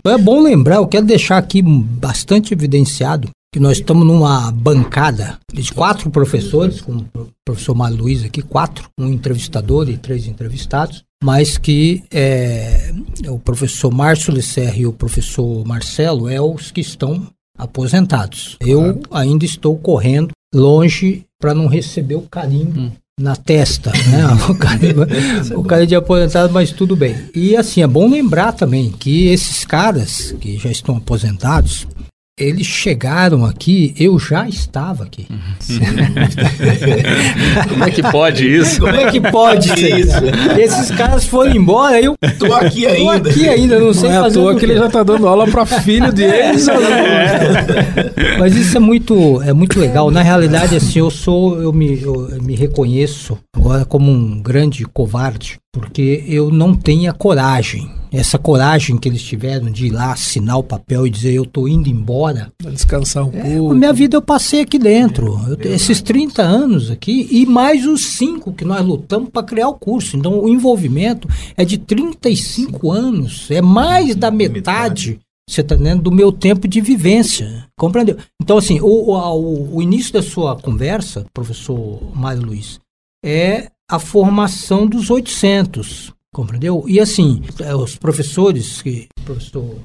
É 0.06 0.18
bom 0.18 0.42
lembrar, 0.42 0.76
eu 0.78 0.88
quero 0.88 1.06
deixar 1.06 1.38
aqui 1.38 1.62
bastante 1.62 2.54
evidenciado 2.54 3.30
que 3.54 3.60
nós 3.60 3.78
estamos 3.78 4.06
numa 4.06 4.52
bancada 4.52 5.40
de 5.52 5.72
quatro 5.74 6.10
professores, 6.10 6.82
com 6.82 6.98
o 6.98 7.28
professor 7.46 7.76
Mário 7.76 7.98
Luiz 7.98 8.24
aqui, 8.24 8.42
quatro, 8.42 8.90
um 9.00 9.08
entrevistador 9.08 9.90
e 9.90 9.98
três 9.98 10.28
entrevistados, 10.28 11.04
mas 11.24 11.58
que 11.58 12.04
é, 12.12 12.92
o 13.28 13.40
professor 13.40 13.92
Márcio 13.92 14.34
Lisserre 14.34 14.82
e 14.82 14.88
o 14.88 14.94
professor 14.94 15.66
Marcelo 15.66 16.30
é 16.30 16.40
os 16.40 16.72
que 16.72 16.82
estão 16.82 17.28
aposentados. 17.58 18.58
Eu 18.60 19.02
ainda 19.10 19.46
estou 19.46 19.78
correndo 19.78 20.32
longe 20.54 21.24
para 21.40 21.54
não 21.54 21.68
receber 21.68 22.16
o 22.16 22.22
carinho 22.22 22.92
na 23.20 23.36
testa, 23.36 23.92
né? 23.92 24.24
O 24.50 24.56
carinho, 24.56 25.60
o 25.60 25.64
carinho 25.64 25.88
de 25.88 25.96
aposentado, 25.96 26.54
mas 26.54 26.72
tudo 26.72 26.96
bem. 26.96 27.16
E 27.34 27.56
assim, 27.56 27.82
é 27.82 27.88
bom 27.88 28.08
lembrar 28.08 28.52
também 28.52 28.92
que 28.92 29.28
esses 29.28 29.66
caras 29.66 30.36
que 30.40 30.58
já 30.58 30.70
estão 30.70 30.98
aposentados, 30.98 31.88
eles 32.38 32.68
chegaram 32.68 33.44
aqui, 33.44 33.96
eu 34.00 34.20
já 34.20 34.48
estava 34.48 35.04
aqui. 35.06 35.26
Como 37.68 37.84
é 37.84 37.90
que 37.90 38.04
pode 38.04 38.56
isso? 38.56 38.80
Como 38.80 38.96
é 38.96 39.12
que 39.12 39.20
pode 39.20 39.68
ser? 39.70 40.00
Isso. 40.00 40.18
Esses 40.60 40.92
caras 40.92 41.26
foram 41.26 41.56
embora, 41.56 42.00
eu 42.00 42.16
Tô 42.38 42.54
aqui 42.54 42.84
tô 42.84 42.88
ainda. 42.90 43.30
aqui 43.30 43.50
ainda, 43.50 43.80
não 43.80 43.94
sei 43.94 44.10
Não 44.10 44.16
é 44.16 44.20
à 44.20 44.24
fazer 44.24 44.40
toa 44.40 44.52
o 44.52 44.56
que 44.56 44.66
quê. 44.66 44.72
ele 44.72 44.80
já 44.80 44.90
tá 44.90 45.04
dando 45.04 45.28
aula 45.28 45.48
para 45.48 45.66
filho 45.66 46.12
deles. 46.14 46.68
Mas 48.40 48.56
isso 48.56 48.78
é 48.78 48.80
muito, 48.80 49.42
é 49.42 49.52
muito 49.54 49.80
legal. 49.80 50.12
Na 50.12 50.22
realidade, 50.22 50.76
assim, 50.76 51.00
eu 51.00 51.10
sou, 51.10 51.60
eu 51.60 51.74
me, 51.74 52.00
eu 52.02 52.30
me 52.42 52.56
reconheço 52.56 53.38
agora 53.56 53.84
como 53.84 54.12
um 54.12 54.40
grande 54.42 54.86
covarde, 54.86 55.58
porque 55.80 56.24
eu 56.28 56.52
não 56.52 56.74
tenho 56.76 57.10
a 57.10 57.14
coragem. 57.14 57.90
Essa 58.10 58.38
coragem 58.38 58.98
que 58.98 59.10
eles 59.10 59.22
tiveram 59.22 59.70
de 59.70 59.88
ir 59.88 59.90
lá 59.90 60.14
assinar 60.14 60.58
o 60.58 60.64
papel 60.64 61.06
e 61.06 61.10
dizer 61.10 61.34
eu 61.34 61.46
tô 61.46 61.68
indo 61.68 61.90
embora. 61.90 62.52
Descansar 62.72 63.26
um 63.26 63.28
A 63.30 63.44
pouco. 63.44 63.76
minha 63.76 63.92
vida 63.92 64.16
eu 64.16 64.22
passei 64.22 64.62
aqui 64.62 64.80
dentro. 64.80 65.38
Eu 65.48 65.58
tenho 65.58 65.76
esses 65.76 66.02
30 66.02 66.42
anos 66.42 66.90
aqui 66.90 67.28
e 67.30 67.46
mais 67.46 67.86
os 67.86 68.06
5 68.18 68.54
que 68.54 68.64
nós 68.64 68.84
lutamos 68.86 69.30
para 69.30 69.44
criar 69.44 69.68
o 69.68 69.74
curso. 69.74 70.16
Então 70.16 70.40
o 70.40 70.48
envolvimento 70.48 71.28
é 71.58 71.66
de 71.66 71.78
35 71.78 72.92
anos. 72.92 73.52
É 73.52 73.62
mais 73.62 74.16
da 74.16 74.32
metade, 74.32 75.20
você 75.50 75.60
está 75.62 75.76
entendendo, 75.76 76.04
do 76.04 76.12
meu 76.12 76.32
tempo 76.32 76.66
de 76.68 76.80
vivência. 76.80 77.66
Compreendeu? 77.78 78.18
Então, 78.42 78.58
assim, 78.58 78.80
o, 78.82 79.16
a- 79.16 79.34
o- 79.34 79.76
o 79.76 79.82
início 79.82 80.14
da 80.14 80.22
sua 80.22 80.56
conversa, 80.56 81.26
professor 81.34 82.00
Mário 82.16 82.42
Luiz, 82.42 82.80
é 83.24 83.70
a 83.90 84.00
formação 84.00 84.86
dos 84.86 85.10
800. 85.10 86.14
Compreendeu? 86.34 86.84
E 86.88 87.00
assim, 87.00 87.42
eh, 87.60 87.76
os 87.76 87.96
professores, 87.96 88.82
que, 88.82 89.08
o 89.20 89.24
professor 89.24 89.76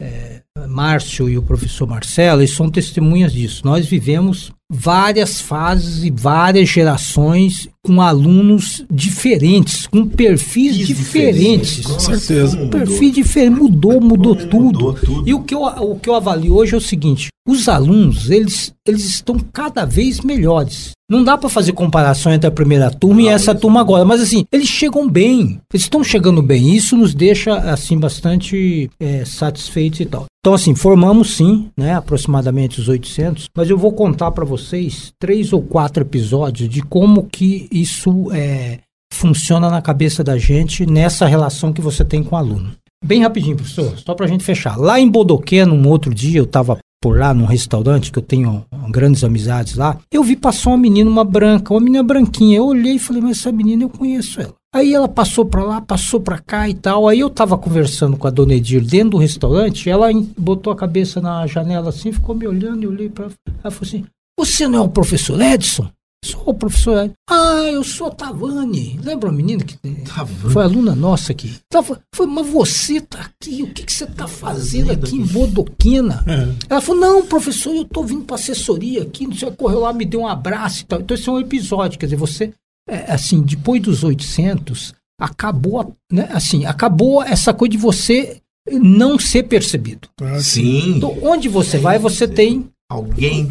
eh, 0.00 0.42
Márcio 0.68 1.28
e 1.28 1.36
o 1.36 1.42
professor 1.42 1.86
Marcelo, 1.86 2.40
eles 2.40 2.54
são 2.54 2.70
testemunhas 2.70 3.32
disso. 3.32 3.62
Nós 3.64 3.86
vivemos 3.86 4.52
várias 4.70 5.40
fases 5.40 6.04
e 6.04 6.10
várias 6.10 6.68
gerações 6.68 7.68
com 7.82 8.02
alunos 8.02 8.84
diferentes, 8.90 9.86
com 9.86 10.06
perfis 10.06 10.76
diferentes. 10.76 11.76
diferente. 11.76 11.82
Com 11.82 11.98
certeza. 11.98 12.56
como 12.56 12.70
Perfil 12.70 13.10
diferente, 13.10 13.58
mudou, 13.58 14.00
mudou 14.00 14.36
tudo. 14.36 14.56
mudou 14.58 14.94
tudo. 14.94 15.28
E 15.28 15.32
o 15.32 15.42
que, 15.42 15.54
eu, 15.54 15.62
o 15.62 15.98
que 15.98 16.08
eu 16.08 16.14
avalio 16.14 16.54
hoje 16.54 16.74
é 16.74 16.76
o 16.76 16.82
seguinte: 16.82 17.28
os 17.48 17.66
alunos, 17.66 18.30
eles, 18.30 18.74
eles 18.86 19.06
estão 19.06 19.38
cada 19.38 19.86
vez 19.86 20.20
melhores. 20.20 20.90
Não 21.10 21.24
dá 21.24 21.38
para 21.38 21.48
fazer 21.48 21.72
comparação 21.72 22.30
entre 22.30 22.46
a 22.46 22.50
primeira 22.50 22.90
turma 22.90 23.22
e 23.22 23.24
Não, 23.24 23.30
essa 23.30 23.52
isso 23.52 23.60
turma 23.62 23.80
agora, 23.80 24.04
mas 24.04 24.20
assim, 24.20 24.44
eles 24.52 24.68
chegam 24.68 25.08
bem. 25.08 25.58
Eles 25.72 25.84
estão 25.84 26.04
chegando 26.04 26.42
bem. 26.42 26.76
Isso 26.76 26.94
nos 26.94 27.14
deixa, 27.14 27.54
assim, 27.54 27.98
bastante 27.98 28.90
é, 29.00 29.24
satisfeitos 29.24 30.00
e 30.00 30.04
tal. 30.04 30.26
Então, 30.40 30.54
assim, 30.54 30.74
formamos 30.74 31.36
sim, 31.36 31.68
né, 31.76 31.94
aproximadamente 31.94 32.80
os 32.80 32.88
800, 32.88 33.48
mas 33.56 33.68
eu 33.68 33.76
vou 33.76 33.92
contar 33.92 34.30
para 34.30 34.44
vocês 34.44 35.12
três 35.18 35.52
ou 35.52 35.60
quatro 35.60 36.02
episódios 36.02 36.68
de 36.68 36.80
como 36.80 37.24
que 37.24 37.68
isso 37.72 38.30
é, 38.32 38.78
funciona 39.12 39.68
na 39.68 39.82
cabeça 39.82 40.22
da 40.22 40.38
gente 40.38 40.86
nessa 40.86 41.26
relação 41.26 41.72
que 41.72 41.80
você 41.80 42.04
tem 42.04 42.22
com 42.22 42.36
o 42.36 42.38
aluno. 42.38 42.72
Bem 43.04 43.22
rapidinho, 43.22 43.56
professor, 43.56 43.98
só 43.98 44.14
pra 44.14 44.26
gente 44.26 44.44
fechar. 44.44 44.76
Lá 44.76 44.98
em 44.98 45.08
Bodoquê, 45.08 45.64
num 45.64 45.88
outro 45.88 46.14
dia, 46.14 46.38
eu 46.38 46.46
tava 46.46 46.78
por 47.00 47.18
lá 47.18 47.32
num 47.32 47.44
restaurante 47.44 48.10
que 48.10 48.18
eu 48.18 48.22
tenho 48.22 48.64
grandes 48.90 49.22
amizades 49.22 49.76
lá, 49.76 49.98
eu 50.10 50.22
vi 50.22 50.34
passar 50.34 50.70
uma 50.70 50.78
menina, 50.78 51.08
uma 51.08 51.24
branca, 51.24 51.72
uma 51.72 51.80
menina 51.80 52.02
branquinha. 52.02 52.58
Eu 52.58 52.66
olhei 52.66 52.94
e 52.94 52.98
falei, 52.98 53.22
mas 53.22 53.38
essa 53.38 53.52
menina 53.52 53.84
eu 53.84 53.88
conheço 53.88 54.40
ela. 54.40 54.54
Aí 54.74 54.92
ela 54.92 55.08
passou 55.08 55.46
para 55.46 55.64
lá, 55.64 55.80
passou 55.80 56.20
para 56.20 56.38
cá 56.38 56.68
e 56.68 56.74
tal. 56.74 57.08
Aí 57.08 57.20
eu 57.20 57.30
tava 57.30 57.56
conversando 57.56 58.16
com 58.16 58.26
a 58.26 58.30
dona 58.30 58.54
Edir 58.54 58.84
dentro 58.84 59.10
do 59.10 59.18
restaurante, 59.18 59.88
ela 59.88 60.08
botou 60.36 60.72
a 60.72 60.76
cabeça 60.76 61.20
na 61.20 61.46
janela 61.46 61.88
assim, 61.88 62.12
ficou 62.12 62.34
me 62.34 62.46
olhando 62.46 62.82
e 62.82 62.84
eu 62.84 62.90
olhei 62.90 63.08
para 63.08 63.24
ela. 63.24 63.34
Ela 63.64 63.70
falou 63.70 63.88
assim: 63.88 64.04
Você 64.38 64.68
não 64.68 64.78
é 64.78 64.82
o 64.82 64.88
professor 64.88 65.40
Edson? 65.40 65.88
Sou 66.22 66.42
o 66.46 66.54
professor 66.54 67.04
Edson. 67.04 67.14
Ah, 67.30 67.62
eu 67.72 67.82
sou 67.82 68.08
a 68.08 68.10
Tavani. 68.10 69.00
Lembra 69.02 69.30
a 69.30 69.32
menina 69.32 69.64
que 69.64 69.78
Tavani. 70.04 70.52
foi 70.52 70.62
aluna 70.62 70.94
nossa 70.94 71.32
aqui? 71.32 71.54
Tava, 71.70 72.02
foi, 72.14 72.26
mas 72.26 72.46
você 72.46 73.00
tá 73.00 73.20
aqui, 73.20 73.62
o 73.62 73.72
que, 73.72 73.84
que 73.84 73.92
você 73.92 74.04
tá 74.04 74.28
fazendo 74.28 74.90
aqui 74.90 75.16
em 75.16 75.24
Bodoquina? 75.24 76.22
É. 76.26 76.54
Ela 76.68 76.80
falou: 76.82 77.00
Não, 77.00 77.26
professor, 77.26 77.74
eu 77.74 77.86
tô 77.86 78.02
vindo 78.02 78.24
para 78.26 78.36
assessoria 78.36 79.00
aqui. 79.00 79.26
Não 79.26 79.34
sei, 79.34 79.50
correu 79.50 79.80
lá, 79.80 79.94
me 79.94 80.04
deu 80.04 80.20
um 80.20 80.28
abraço 80.28 80.82
e 80.82 80.84
tal. 80.84 81.00
Então, 81.00 81.14
esse 81.14 81.26
é 81.26 81.32
um 81.32 81.40
episódio, 81.40 81.98
quer 81.98 82.04
dizer, 82.04 82.16
você 82.16 82.52
é, 82.88 83.12
assim, 83.12 83.42
depois 83.42 83.82
dos 83.82 84.02
800, 84.02 84.94
acabou, 85.20 85.94
né, 86.10 86.28
assim, 86.32 86.64
acabou 86.64 87.22
essa 87.22 87.52
coisa 87.52 87.72
de 87.72 87.78
você 87.78 88.40
não 88.70 89.18
ser 89.18 89.44
percebido. 89.44 90.08
Ah, 90.20 90.40
sim. 90.40 90.96
Então, 90.96 91.16
onde 91.22 91.48
você 91.48 91.78
vai, 91.78 91.98
você 91.98 92.26
tem 92.26 92.68
alguém. 92.90 93.50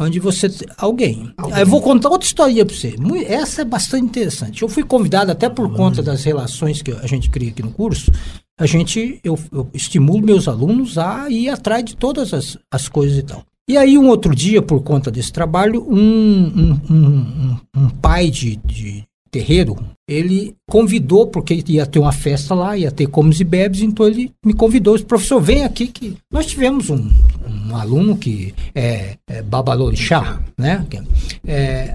Onde 0.00 0.20
você 0.20 0.46
alguém. 0.76 1.32
alguém. 1.36 1.58
Eu 1.58 1.66
vou 1.66 1.82
contar 1.82 2.08
outra 2.08 2.26
história 2.26 2.64
para 2.64 2.74
você. 2.74 2.94
Essa 3.26 3.62
é 3.62 3.64
bastante 3.64 4.04
interessante. 4.04 4.62
Eu 4.62 4.68
fui 4.68 4.84
convidado 4.84 5.32
até 5.32 5.48
por 5.48 5.72
conta 5.74 6.02
das 6.02 6.22
relações 6.22 6.80
que 6.82 6.92
a 6.92 7.06
gente 7.06 7.28
cria 7.28 7.50
aqui 7.50 7.62
no 7.62 7.72
curso. 7.72 8.12
A 8.60 8.66
gente, 8.66 9.20
eu, 9.24 9.38
eu 9.52 9.68
estimulo 9.74 10.24
meus 10.24 10.46
alunos 10.46 10.98
a 10.98 11.28
ir 11.28 11.48
atrás 11.48 11.84
de 11.84 11.96
todas 11.96 12.32
as, 12.32 12.56
as 12.72 12.88
coisas 12.88 13.18
e 13.18 13.22
tal. 13.22 13.44
E 13.68 13.76
aí, 13.76 13.98
um 13.98 14.08
outro 14.08 14.34
dia, 14.34 14.62
por 14.62 14.82
conta 14.82 15.10
desse 15.10 15.30
trabalho, 15.30 15.86
um, 15.86 16.00
um, 16.00 16.80
um, 16.90 17.56
um 17.76 17.88
pai 17.90 18.30
de, 18.30 18.56
de, 18.64 19.04
terreiro, 19.30 19.76
ele 20.08 20.54
convidou, 20.66 21.26
porque 21.26 21.62
ia 21.68 21.84
ter 21.84 21.98
uma 21.98 22.12
festa 22.12 22.54
lá, 22.54 22.78
ia 22.78 22.90
ter 22.90 23.06
comes 23.08 23.40
e 23.40 23.44
bebes, 23.44 23.82
então 23.82 24.06
ele 24.06 24.32
me 24.42 24.54
convidou, 24.54 24.94
disse, 24.94 25.04
professor, 25.06 25.38
vem 25.38 25.64
aqui 25.64 25.86
que 25.86 26.16
nós 26.32 26.46
tivemos 26.46 26.88
um, 26.88 27.10
um 27.46 27.76
aluno 27.76 28.16
que 28.16 28.54
é, 28.74 29.18
é 29.26 29.42
Babalorixá, 29.42 30.40
né? 30.56 30.86
É, 31.46 31.94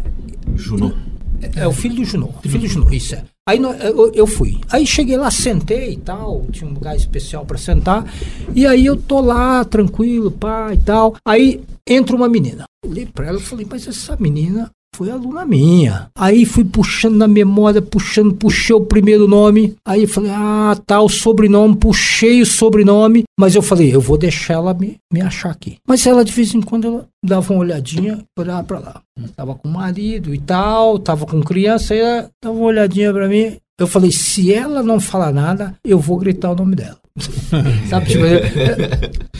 Junô. 0.56 0.94
É, 1.42 1.62
é, 1.62 1.68
o 1.68 1.74
filho 1.74 1.96
do 1.96 2.06
Junô, 2.06 2.30
filho 2.44 2.60
do 2.60 2.68
Junô, 2.68 2.92
isso 2.92 3.16
é. 3.16 3.24
Aí 3.48 3.60
eu, 4.14 4.26
fui. 4.26 4.62
Aí 4.72 4.88
cheguei 4.88 5.18
lá, 5.18 5.30
sentei 5.30 5.94
e 5.94 5.98
tal, 5.98 6.46
tinha 6.50 6.70
um 6.70 6.74
lugar 6.74 6.96
especial 6.96 7.46
para 7.46 7.58
sentar. 7.58 8.06
E 8.56 8.66
aí 8.66 8.86
eu 8.86 8.96
tô 8.96 9.20
lá, 9.20 9.66
tranquilo, 9.66 10.32
pá 10.32 10.74
e 10.74 10.78
tal. 10.78 11.16
Aí 11.26 11.62
entra 11.86 12.16
uma 12.16 12.30
menina. 12.30 12.64
Olhei 12.86 13.06
pra 13.06 13.28
ela 13.28 13.38
e 13.38 13.44
falei, 13.44 13.68
mas 13.70 13.86
essa 13.86 14.16
menina 14.16 14.72
foi 14.96 15.10
aluna 15.10 15.46
minha. 15.46 16.10
Aí 16.16 16.46
fui 16.46 16.64
puxando 16.64 17.16
na 17.16 17.28
memória, 17.28 17.82
puxando, 17.82 18.34
puxei 18.34 18.76
o 18.76 18.86
primeiro 18.86 19.28
nome. 19.28 19.76
Aí 19.86 20.06
falei, 20.06 20.32
ah, 20.32 20.78
tá, 20.86 21.02
o 21.02 21.10
sobrenome, 21.10 21.76
puxei 21.76 22.42
o 22.42 22.46
sobrenome. 22.46 23.24
Mas 23.38 23.56
eu 23.56 23.62
falei, 23.62 23.94
eu 23.94 24.00
vou 24.00 24.18
deixar 24.18 24.54
ela 24.54 24.74
me, 24.74 24.98
me 25.12 25.22
achar 25.22 25.50
aqui. 25.50 25.78
Mas 25.88 26.06
ela, 26.06 26.24
de 26.24 26.32
vez 26.32 26.54
em 26.54 26.62
quando, 26.62 26.88
ela 26.88 27.08
dava 27.26 27.52
uma 27.52 27.62
olhadinha, 27.62 28.24
olhava 28.38 28.64
pra 28.64 28.80
lá. 28.80 29.02
tava 29.36 29.56
com 29.56 29.68
marido 29.68 30.34
e 30.34 30.40
tal, 30.40 31.00
tava 31.00 31.26
com 31.26 31.42
criança, 31.42 31.94
aí 31.94 32.00
ela 32.00 32.30
dava 32.42 32.56
uma 32.56 32.66
olhadinha 32.68 33.12
pra 33.12 33.28
mim. 33.28 33.58
Eu 33.80 33.88
falei, 33.88 34.12
se 34.12 34.54
ela 34.54 34.84
não 34.84 35.00
falar 35.00 35.34
nada, 35.34 35.76
eu 35.84 35.98
vou 35.98 36.18
gritar 36.18 36.52
o 36.52 36.56
nome 36.56 36.76
dela. 36.76 37.00
Sabe, 37.90 38.08
tipo, 38.08 38.24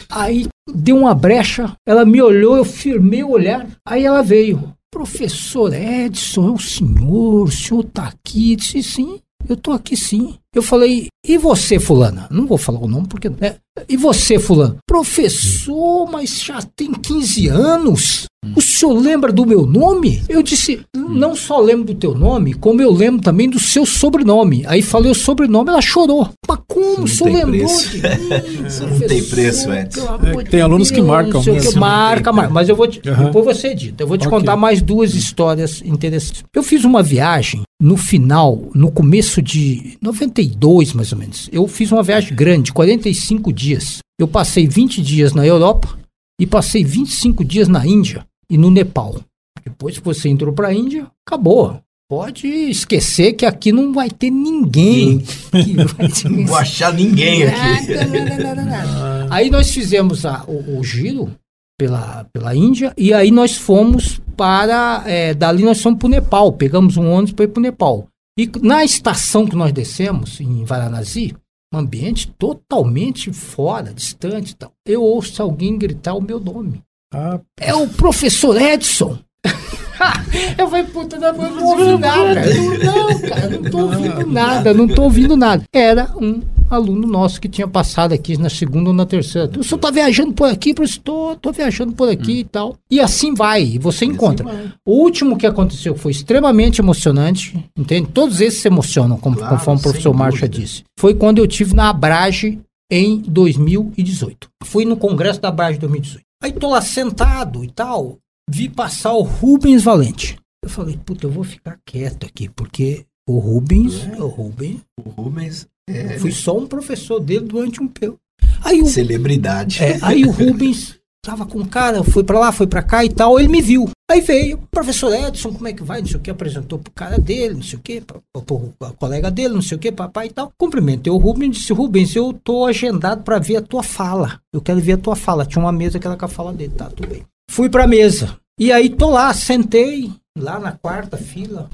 aí 0.10 0.48
deu 0.74 0.98
uma 0.98 1.14
brecha, 1.14 1.72
ela 1.86 2.06
me 2.06 2.22
olhou, 2.22 2.58
eu 2.58 2.66
firmei 2.66 3.24
o 3.24 3.32
olhar, 3.32 3.68
aí 3.86 4.06
ela 4.06 4.24
veio. 4.24 4.74
Professor 4.94 5.74
Edson, 5.74 6.50
é 6.50 6.52
o 6.52 6.60
senhor, 6.60 7.44
o 7.46 7.52
senhor 7.52 7.84
tá 7.86 8.10
aqui? 8.10 8.56
Disse, 8.56 8.84
sim, 8.84 9.20
eu 9.50 9.58
tô 9.58 9.72
aqui 9.72 9.98
sim. 9.98 10.38
Eu 10.54 10.62
falei, 10.62 11.08
e 11.26 11.38
você, 11.38 11.80
fulana? 11.80 12.28
Não 12.30 12.46
vou 12.46 12.58
falar 12.58 12.80
o 12.80 12.88
nome 12.88 13.08
porque. 13.08 13.30
Né? 13.30 13.56
E 13.90 13.98
você, 13.98 14.38
fulano? 14.38 14.78
Professor, 14.86 16.08
mas 16.12 16.42
já 16.42 16.62
tem 16.76 16.92
15 16.92 17.48
anos. 17.48 18.26
O 18.56 18.62
senhor 18.62 18.94
lembra 18.94 19.32
do 19.32 19.46
meu 19.46 19.66
nome? 19.66 20.22
Eu 20.28 20.44
disse, 20.44 20.82
não 20.94 21.34
só 21.34 21.60
lembro 21.60 21.86
do 21.86 21.96
teu 21.96 22.14
nome, 22.14 22.54
como 22.54 22.82
eu 22.82 22.92
lembro 22.92 23.22
também 23.22 23.50
do 23.50 23.58
seu 23.58 23.86
sobrenome. 23.86 24.64
Aí 24.68 24.82
falei 24.82 25.10
o 25.10 25.16
sobrenome, 25.16 25.70
ela 25.70 25.82
chorou. 25.82 26.30
Mas 26.46 26.60
como 26.68 27.04
o 27.04 27.08
senhor 27.08 27.32
lembrou 27.34 27.66
preço. 27.66 27.90
de 27.90 28.02
mim? 28.02 28.68
Isso 28.68 28.84
não 28.86 29.00
tem 29.00 29.24
preço, 29.24 29.74
Edson. 29.74 30.20
É, 30.24 30.44
tem 30.44 30.62
alunos 30.62 30.92
que 30.92 31.02
marcam. 31.02 31.42
Não 31.42 31.60
que 31.60 31.76
marca, 31.78 32.34
marca. 32.34 32.54
Mas 32.54 32.68
eu 32.68 32.76
vou 32.76 32.88
te, 32.88 33.02
uhum. 33.10 33.26
depois 33.26 33.46
você 33.46 33.70
edita. 33.70 34.04
Eu 34.04 34.08
vou 34.08 34.18
te 34.18 34.28
okay. 34.28 34.40
contar 34.40 34.58
mais 34.58 34.82
duas 34.82 35.16
histórias 35.16 35.82
interessantes. 35.86 36.44
Eu 36.54 36.64
fiz 36.64 36.84
uma 36.84 37.02
viagem 37.02 37.62
no 37.82 37.98
final, 37.98 38.62
no 38.74 38.92
começo 38.92 39.42
de 39.42 39.98
92, 40.44 40.94
mais 40.94 41.12
ou 41.12 41.18
menos. 41.18 41.50
Eu 41.52 41.68
fiz 41.68 41.92
uma 41.92 42.04
viagem 42.04 42.36
grande, 42.36 42.74
45 42.74 43.52
dias. 43.52 44.00
Eu 44.20 44.28
passei 44.28 44.68
20 44.68 45.02
dias 45.02 45.34
na 45.34 45.46
Europa 45.46 45.98
e 46.40 46.46
passei 46.46 46.84
25 46.84 47.44
dias 47.44 47.68
na 47.68 47.86
Índia 47.86 48.26
e 48.50 48.58
no 48.58 48.70
Nepal. 48.70 49.22
Depois 49.64 49.98
que 49.98 50.04
você 50.04 50.30
entrou 50.30 50.54
para 50.54 50.70
a 50.70 50.74
Índia, 50.74 51.08
acabou. 51.26 51.80
Pode 52.10 52.48
esquecer 52.48 53.34
que 53.34 53.46
aqui 53.46 53.72
não 53.72 53.94
vai 53.94 54.10
ter 54.10 54.30
ninguém. 54.30 55.24
não 56.30 56.46
vou 56.46 56.58
achar 56.58 56.94
ninguém 56.94 57.44
aqui. 57.44 57.94
Nada, 57.96 58.38
nada, 58.38 58.66
nada, 58.66 59.28
aí 59.32 59.50
nós 59.50 59.72
fizemos 59.72 60.26
a, 60.26 60.44
o, 60.48 60.78
o, 60.78 60.84
giro 60.84 61.32
pela, 61.80 62.26
pela 62.32 62.54
Índia 62.54 62.94
e 62.98 63.14
aí 63.14 63.32
nós 63.32 63.56
fomos 63.56 64.22
para. 64.36 65.04
É, 65.08 65.34
dali 65.34 65.64
nós 65.64 65.82
fomos 65.82 65.98
para 65.98 66.08
o 66.08 66.12
Nepal. 66.12 66.52
Pegamos 66.54 66.98
um 66.98 67.10
ônibus 67.10 67.32
para 67.32 67.46
ir 67.46 67.48
para 67.48 67.60
o 67.60 67.64
Nepal. 67.64 68.08
E 68.38 68.50
na 68.62 68.84
estação 68.84 69.46
que 69.46 69.56
nós 69.56 69.72
descemos, 69.72 70.42
em 70.42 70.66
Varanasi, 70.66 71.36
um 71.74 71.78
ambiente 71.78 72.32
totalmente 72.32 73.32
fora, 73.32 73.94
distante 73.94 74.52
e 74.52 74.56
tal, 74.56 74.72
eu 74.86 75.04
ouço 75.04 75.42
alguém 75.42 75.78
gritar 75.78 76.16
o 76.16 76.22
meu 76.22 76.40
nome. 76.40 76.82
Ah. 77.14 77.40
É 77.60 77.76
o 77.76 77.88
professor 77.88 78.60
Edson. 78.60 79.20
eu 80.58 80.68
falei, 80.68 80.86
puta, 80.86 81.20
não, 81.20 81.28
eu 81.28 81.52
não 81.52 81.66
ouvi 81.66 81.98
nada. 82.00 82.42
Não, 82.84 83.20
cara, 83.22 83.50
não 83.50 83.70
tô 83.70 83.78
ouvindo 83.80 84.26
nada, 84.28 84.74
não 84.74 84.88
tô 84.88 85.04
ouvindo 85.04 85.38
nada. 85.38 85.64
Era 85.72 86.12
um 86.18 86.42
aluno 86.74 87.08
nosso 87.08 87.40
que 87.40 87.48
tinha 87.48 87.68
passado 87.68 88.14
aqui 88.14 88.38
na 88.38 88.50
segunda 88.50 88.90
ou 88.90 88.96
na 88.96 89.06
terceira. 89.06 89.50
O 89.58 89.64
senhor 89.64 89.80
tá 89.80 89.92
viajando 89.92 90.34
por 90.34 90.50
aqui? 90.50 90.74
Eu 90.78 90.84
estou 90.84 91.36
tô 91.36 91.52
viajando 91.52 91.94
por 91.94 92.10
aqui 92.10 92.34
hum. 92.34 92.38
e 92.38 92.44
tal. 92.44 92.78
E 92.90 93.00
assim 93.00 93.34
vai, 93.34 93.78
você 93.80 94.06
assim 94.06 94.14
encontra. 94.14 94.50
Assim 94.50 94.72
o 94.86 94.94
último 94.94 95.38
que 95.38 95.46
aconteceu 95.46 95.96
foi 95.96 96.12
extremamente 96.12 96.82
emocionante, 96.82 97.64
entende? 97.78 98.10
Todos 98.10 98.42
esses 98.42 98.62
se 98.62 98.68
emocionam, 98.68 99.18
como, 99.18 99.38
claro, 99.38 99.56
conforme 99.56 99.80
o 99.80 99.84
professor 99.84 100.14
Marcha 100.14 100.48
disse. 100.48 100.84
Foi 101.00 101.14
quando 101.14 101.40
eu 101.40 101.48
tive 101.48 101.74
na 101.76 101.90
Abrage 101.90 102.60
em 102.92 103.20
2018. 103.20 104.50
Fui 104.64 104.86
no 104.86 104.98
congresso 104.98 105.42
da 105.42 105.50
Abrage 105.50 105.80
2018. 105.80 106.24
Aí 106.44 106.52
tô 106.52 106.70
lá 106.70 106.82
sentado 106.82 107.64
e 107.64 107.72
tal, 107.72 108.18
vi 108.50 108.68
passar 108.68 109.14
o 109.14 109.22
Rubens 109.22 109.84
Valente. 109.84 110.38
Eu 110.64 110.70
falei, 110.70 110.98
puta, 110.98 111.26
eu 111.26 111.32
vou 111.32 111.44
ficar 111.44 111.78
quieto 111.86 112.26
aqui, 112.26 112.50
porque 112.50 113.06
o 113.28 113.40
Rubens, 113.40 114.06
é. 114.06 114.22
o 114.22 114.28
Rubens, 114.28 114.82
o 115.04 115.10
Rubens 115.10 115.68
é... 115.90 116.18
fui 116.20 116.32
só 116.32 116.58
um 116.58 116.68
professor 116.68 117.20
dele 117.20 117.46
durante 117.46 117.82
um 117.82 117.88
período. 117.88 118.18
Aí 118.64 118.82
o, 118.82 118.86
Celebridade. 118.86 119.84
É, 119.84 120.00
aí 120.02 120.26
o 120.26 120.32
Rubens 120.32 120.98
Tava 121.26 121.46
com 121.46 121.60
o 121.60 121.66
cara, 121.66 122.04
foi 122.04 122.22
para 122.22 122.38
lá, 122.38 122.52
foi 122.52 122.68
para 122.68 122.84
cá 122.84 123.06
e 123.06 123.10
tal, 123.10 123.40
ele 123.40 123.48
me 123.48 123.62
viu. 123.62 123.90
Aí 124.12 124.20
veio, 124.20 124.60
professor 124.70 125.14
Edson, 125.14 125.54
como 125.54 125.66
é 125.70 125.72
que 125.72 125.82
vai? 125.82 126.02
Não 126.02 126.08
sei 126.08 126.18
o 126.18 126.20
que, 126.20 126.30
apresentou 126.30 126.78
pro 126.78 126.92
cara 126.92 127.18
dele, 127.18 127.54
não 127.54 127.64
sei 127.64 127.80
o 127.80 127.82
que, 127.82 128.02
pro, 128.02 128.22
pro, 128.34 128.74
pro 128.78 128.94
colega 128.96 129.32
dele, 129.32 129.54
não 129.54 129.62
sei 129.62 129.78
o 129.78 129.80
que, 129.80 129.90
papai 129.90 130.28
e 130.28 130.32
tal. 130.32 130.52
Cumprimentei 130.58 131.14
o 131.14 131.16
Rubens 131.16 131.56
e 131.56 131.60
disse, 131.62 131.72
Rubens, 131.72 132.14
eu 132.14 132.34
tô 132.34 132.66
agendado 132.66 133.24
para 133.24 133.40
ver 133.40 133.56
a 133.56 133.62
tua 133.62 133.82
fala. 133.82 134.42
Eu 134.52 134.60
quero 134.60 134.82
ver 134.82 134.94
a 134.94 134.98
tua 134.98 135.16
fala. 135.16 135.46
Tinha 135.46 135.64
uma 135.64 135.72
mesa 135.72 135.98
que 135.98 136.06
era 136.06 136.18
com 136.18 136.26
a 136.26 136.28
fala 136.28 136.52
dele, 136.52 136.74
tá, 136.76 136.90
tudo 136.90 137.08
bem. 137.08 137.24
Fui 137.50 137.70
pra 137.70 137.88
mesa. 137.88 138.38
E 138.60 138.70
aí 138.74 138.90
tô 138.90 139.10
lá, 139.10 139.34
sentei, 139.34 140.12
lá 140.38 140.60
na 140.60 140.72
quarta 140.72 141.18
fila, 141.18 141.70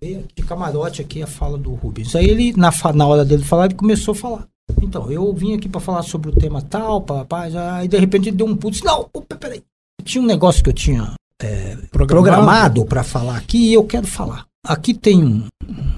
de 0.00 0.42
camarote 0.42 1.00
aqui 1.00 1.22
a 1.22 1.26
fala 1.26 1.56
do 1.56 1.74
Rubens. 1.74 2.14
Aí 2.14 2.28
ele, 2.28 2.52
na, 2.56 2.70
na 2.94 3.06
hora 3.06 3.24
dele 3.24 3.44
falar, 3.44 3.66
ele 3.66 3.74
começou 3.74 4.12
a 4.12 4.16
falar. 4.16 4.48
Então, 4.80 5.10
eu 5.10 5.32
vim 5.34 5.54
aqui 5.54 5.68
para 5.68 5.80
falar 5.80 6.02
sobre 6.02 6.30
o 6.30 6.34
tema 6.34 6.62
tal, 6.62 7.04
rapaz, 7.04 7.54
aí 7.56 7.88
de 7.88 7.98
repente 7.98 8.28
ele 8.28 8.36
deu 8.36 8.46
um 8.46 8.56
puto, 8.56 8.84
não, 8.84 9.08
opa, 9.12 9.36
peraí. 9.36 9.62
Tinha 10.04 10.22
um 10.22 10.26
negócio 10.26 10.62
que 10.62 10.70
eu 10.70 10.74
tinha 10.74 11.14
é, 11.40 11.76
programado 11.90 12.84
para 12.84 13.02
falar 13.02 13.36
aqui 13.36 13.70
e 13.70 13.74
eu 13.74 13.84
quero 13.84 14.06
falar. 14.06 14.46
Aqui 14.64 14.92
tem 14.92 15.24
um, 15.24 15.46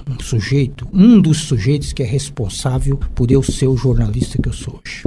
um, 0.08 0.20
sujeito, 0.20 0.88
um 0.92 1.20
dos 1.20 1.42
sujeitos 1.42 1.92
que 1.92 2.02
é 2.02 2.06
responsável 2.06 2.98
por 3.14 3.30
eu 3.30 3.42
ser 3.42 3.66
o 3.66 3.76
jornalista 3.76 4.40
que 4.40 4.48
eu 4.48 4.52
sou 4.52 4.80
hoje. 4.80 5.02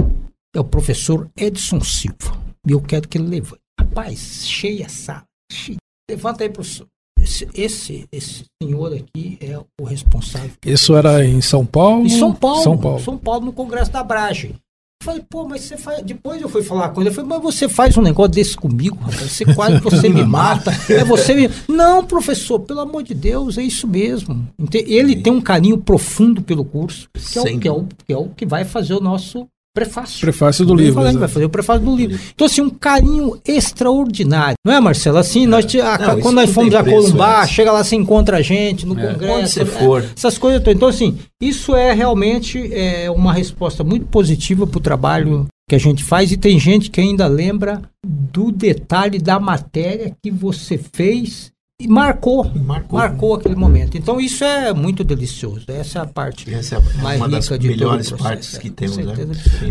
É 0.54 0.60
o 0.60 0.64
professor 0.64 1.30
Edson 1.36 1.80
Silva. 1.80 2.36
E 2.66 2.72
eu 2.72 2.80
quero 2.80 3.08
que 3.08 3.16
ele 3.16 3.28
levante. 3.28 3.62
Rapaz, 3.78 4.46
cheia 4.46 4.86
a 4.86 4.88
sala. 4.88 5.24
Cheia. 5.50 5.78
Levanta 6.10 6.44
aí, 6.44 6.50
professor. 6.50 6.86
Esse, 7.26 7.48
esse, 7.54 8.08
esse 8.12 8.44
senhor 8.62 8.94
aqui 8.94 9.36
é 9.40 9.58
o 9.80 9.84
responsável. 9.84 10.52
Isso 10.64 10.94
era 10.94 11.24
em 11.24 11.40
São 11.40 11.66
Paulo? 11.66 12.06
Em 12.06 12.08
São 12.08 12.32
Paulo. 12.32 12.62
São 12.62 12.78
Paulo, 12.78 13.00
São 13.00 13.18
Paulo 13.18 13.46
no 13.46 13.52
Congresso 13.52 13.90
da 13.90 14.04
Brage. 14.04 14.54
falei, 15.02 15.24
pô, 15.28 15.44
mas 15.44 15.62
você 15.62 15.76
faz. 15.76 16.02
Depois 16.04 16.40
eu 16.40 16.48
fui 16.48 16.62
falar 16.62 16.90
com 16.90 17.00
ele, 17.00 17.10
eu 17.10 17.14
falei, 17.14 17.28
mas 17.28 17.42
você 17.42 17.68
faz 17.68 17.96
um 17.96 18.00
negócio 18.00 18.30
desse 18.30 18.56
comigo, 18.56 18.96
rapaz. 19.00 19.32
Você 19.32 19.44
quase 19.44 19.80
você 19.80 20.08
me 20.08 20.22
mata. 20.24 20.70
É 20.88 21.02
você 21.02 21.34
me. 21.34 21.50
Não, 21.68 22.04
professor, 22.04 22.60
pelo 22.60 22.78
amor 22.78 23.02
de 23.02 23.12
Deus, 23.12 23.58
é 23.58 23.62
isso 23.62 23.88
mesmo. 23.88 24.48
Ele 24.72 25.16
tem 25.16 25.32
um 25.32 25.40
carinho 25.40 25.78
profundo 25.78 26.40
pelo 26.40 26.64
curso, 26.64 27.08
que 27.12 27.38
é, 27.38 27.42
o, 27.42 27.58
que, 27.58 27.68
é 27.68 27.72
o, 27.72 27.88
que 28.06 28.12
é 28.12 28.16
o 28.16 28.28
que 28.28 28.46
vai 28.46 28.64
fazer 28.64 28.94
o 28.94 29.00
nosso 29.00 29.48
prefácio. 29.76 30.20
Prefácio 30.22 30.64
do 30.64 30.74
livro. 30.74 30.94
Falando, 30.94 31.18
vai 31.18 31.28
fazer 31.28 31.44
o 31.44 31.50
prefácio 31.50 31.84
do 31.84 31.94
livro. 31.94 32.18
Então, 32.34 32.46
assim, 32.46 32.62
um 32.62 32.70
carinho 32.70 33.38
extraordinário. 33.46 34.54
Não 34.66 34.72
é, 34.72 34.80
Marcelo? 34.80 35.18
Assim, 35.18 35.44
é. 35.44 35.46
nós, 35.46 35.66
a, 35.74 35.98
não, 35.98 36.20
quando 36.20 36.36
nós 36.36 36.50
fomos 36.50 36.74
a 36.74 36.82
Columbá, 36.82 37.46
chega 37.46 37.70
lá, 37.70 37.84
você 37.84 37.94
encontra 37.94 38.38
a 38.38 38.42
gente 38.42 38.86
no 38.86 38.98
é. 38.98 39.12
congresso. 39.12 39.38
Onde 39.38 39.50
você 39.50 39.64
né? 39.64 39.70
for. 39.70 40.02
Essas 40.16 40.38
coisas. 40.38 40.62
Então, 40.66 40.88
assim, 40.88 41.18
isso 41.40 41.76
é 41.76 41.92
realmente 41.92 42.72
é, 42.72 43.10
uma 43.10 43.34
resposta 43.34 43.84
muito 43.84 44.06
positiva 44.06 44.66
para 44.66 44.78
o 44.78 44.80
trabalho 44.82 45.46
que 45.68 45.74
a 45.74 45.78
gente 45.78 46.02
faz 46.02 46.32
e 46.32 46.36
tem 46.36 46.58
gente 46.58 46.90
que 46.90 47.00
ainda 47.00 47.26
lembra 47.26 47.82
do 48.04 48.52
detalhe 48.52 49.18
da 49.18 49.38
matéria 49.38 50.16
que 50.22 50.30
você 50.30 50.78
fez 50.78 51.50
e 51.78 51.86
marcou, 51.86 52.50
marcou, 52.54 52.98
marcou 52.98 53.34
aquele 53.34 53.54
momento. 53.54 53.98
Então 53.98 54.18
isso 54.18 54.42
é 54.42 54.72
muito 54.72 55.04
delicioso. 55.04 55.66
Essa 55.68 55.98
é 55.98 56.02
a 56.02 56.06
parte 56.06 56.52
Essa 56.52 56.76
é 56.76 57.02
mais 57.02 57.20
uma 57.20 57.28
das 57.28 57.50
melhores 57.50 58.10
partes 58.12 58.56
que 58.56 58.70
temos. 58.70 58.96
Né? 58.96 59.14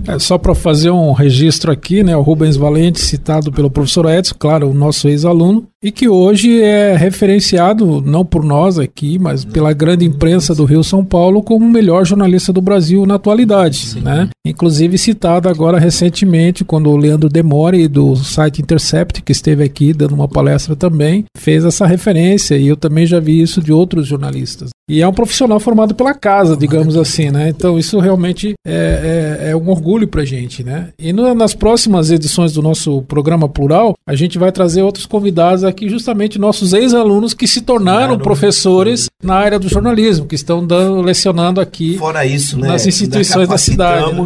É, 0.08 0.20
só 0.20 0.38
para 0.38 0.54
fazer 0.54 0.92
um 0.92 1.14
registro 1.14 1.72
aqui, 1.72 2.04
né? 2.04 2.16
O 2.16 2.22
Rubens 2.22 2.58
Valente, 2.58 3.00
citado 3.00 3.52
pelo 3.52 3.72
professor 3.72 4.06
Edson, 4.08 4.36
claro, 4.38 4.70
o 4.70 4.74
nosso 4.74 5.08
ex-aluno, 5.08 5.68
e 5.86 5.92
que 5.92 6.10
hoje 6.10 6.64
é 6.64 6.98
referenciado, 6.98 8.02
não 8.02 8.26
por 8.26 8.44
nós 8.44 8.80
aqui, 8.80 9.20
mas 9.20 9.46
pela 9.46 9.72
grande 9.72 10.04
imprensa 10.04 10.56
do 10.56 10.66
Rio 10.66 10.84
São 10.84 11.06
Paulo, 11.06 11.44
como 11.44 11.64
o 11.64 11.70
melhor 11.70 12.04
jornalista 12.04 12.52
do 12.52 12.60
Brasil 12.60 13.06
na 13.06 13.14
atualidade. 13.14 14.02
Né? 14.02 14.28
Inclusive 14.44 14.98
citado 14.98 15.48
agora 15.48 15.78
recentemente, 15.78 16.66
quando 16.66 16.90
o 16.90 16.98
Leandro 16.98 17.30
Demore, 17.30 17.88
do 17.88 18.16
site 18.16 18.64
Intercept, 18.64 19.22
que 19.22 19.32
esteve 19.32 19.64
aqui 19.64 19.94
dando 19.94 20.16
uma 20.16 20.28
palestra 20.28 20.76
também, 20.76 21.26
fez 21.38 21.64
essa 21.64 21.86
referência, 21.86 22.58
e 22.58 22.68
eu 22.68 22.76
também 22.76 23.06
já 23.06 23.20
vi 23.20 23.40
isso 23.40 23.62
de 23.62 23.72
outros 23.72 24.08
jornalistas. 24.08 24.72
E 24.88 25.02
é 25.02 25.08
um 25.08 25.14
profissional 25.14 25.60
formado 25.60 25.96
pela 25.96 26.14
casa, 26.14 26.56
digamos 26.56 26.96
assim, 26.96 27.32
né? 27.32 27.50
Então 27.50 27.80
isso 27.80 28.00
realmente 28.00 28.54
é, 28.66 29.40
é, 29.42 29.50
é 29.50 29.56
um 29.56 29.68
orgulho 29.70 30.08
pra 30.08 30.24
gente, 30.24 30.64
né? 30.64 30.90
E 31.00 31.12
no, 31.12 31.34
nas 31.34 31.56
próximas 31.56 32.12
edições 32.12 32.54
do 32.54 32.62
nosso 32.62 33.02
programa 33.02 33.50
Plural, 33.50 33.96
a 34.08 34.14
gente 34.14 34.38
vai 34.38 34.52
trazer 34.52 34.84
outros 34.84 35.08
convidados 35.08 35.64
aqui, 35.64 35.75
justamente 35.90 36.40
nossos 36.40 36.74
ex-alunos 36.74 37.34
que 37.34 37.48
se 37.48 37.62
tornaram 37.62 38.10
claro. 38.10 38.24
professores 38.24 39.08
na 39.24 39.36
área 39.36 39.60
do 39.60 39.68
jornalismo, 39.68 40.26
que 40.26 40.36
estão 40.36 40.66
dando, 40.66 41.02
lecionando 41.02 41.60
aqui 41.60 41.98
Fora 41.98 42.26
isso, 42.26 42.58
né? 42.60 42.68
nas 42.68 42.86
instituições 42.86 43.48
da 43.48 43.58
cidade. 43.58 44.14
Né? 44.14 44.26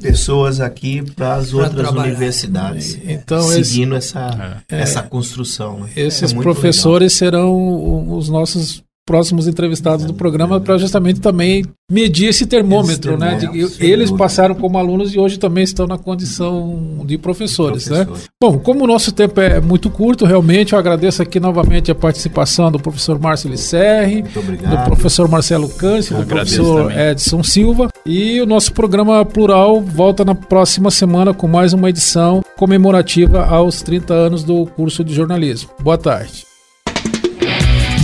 pessoas 0.00 0.60
aqui 0.60 1.02
para 1.02 1.34
as 1.34 1.54
outras 1.54 1.74
trabalhar. 1.74 2.10
universidades, 2.10 2.98
então, 3.06 3.42
seguindo 3.42 3.96
esse, 3.96 4.16
essa, 4.16 4.62
é, 4.70 4.80
essa 4.80 5.02
construção. 5.02 5.88
Esses 5.96 6.32
é 6.32 6.36
professores 6.36 7.20
legal. 7.20 7.32
serão 7.32 8.16
os 8.16 8.28
nossos 8.28 8.82
próximos 9.06 9.46
entrevistados 9.46 10.06
do 10.06 10.14
programa 10.14 10.60
para 10.60 10.78
justamente 10.78 11.20
também 11.20 11.64
medir 11.90 12.28
esse 12.28 12.46
termômetro, 12.46 12.92
esse 12.92 13.00
termômetro 13.18 13.52
né? 13.52 13.66
De, 13.66 13.84
eles 13.84 14.10
passaram 14.10 14.54
como 14.54 14.78
alunos 14.78 15.14
e 15.14 15.18
hoje 15.18 15.38
também 15.38 15.62
estão 15.62 15.86
na 15.86 15.98
condição 15.98 17.02
de 17.04 17.18
professores, 17.18 17.88
né? 17.88 18.06
Bom, 18.42 18.58
como 18.58 18.84
o 18.84 18.86
nosso 18.86 19.12
tempo 19.12 19.40
é 19.40 19.60
muito 19.60 19.90
curto, 19.90 20.24
realmente 20.24 20.72
eu 20.72 20.78
agradeço 20.78 21.22
aqui 21.22 21.38
novamente 21.38 21.90
a 21.90 21.94
participação 21.94 22.72
do 22.72 22.78
professor 22.78 23.18
Márcio 23.18 23.50
Lisserri, 23.50 24.22
do 24.22 24.84
professor 24.84 25.28
Marcelo 25.28 25.68
Câncer, 25.68 26.16
do 26.16 26.26
professor 26.26 26.88
também. 26.88 27.10
Edson 27.10 27.42
Silva 27.42 27.88
e 28.06 28.40
o 28.40 28.46
nosso 28.46 28.72
programa 28.72 29.24
Plural 29.24 29.82
volta 29.82 30.24
na 30.24 30.34
próxima 30.34 30.90
semana 30.90 31.34
com 31.34 31.46
mais 31.46 31.74
uma 31.74 31.90
edição 31.90 32.42
comemorativa 32.56 33.44
aos 33.44 33.82
30 33.82 34.14
anos 34.14 34.42
do 34.42 34.64
curso 34.64 35.04
de 35.04 35.14
jornalismo. 35.14 35.70
Boa 35.82 35.98
tarde. 35.98 36.53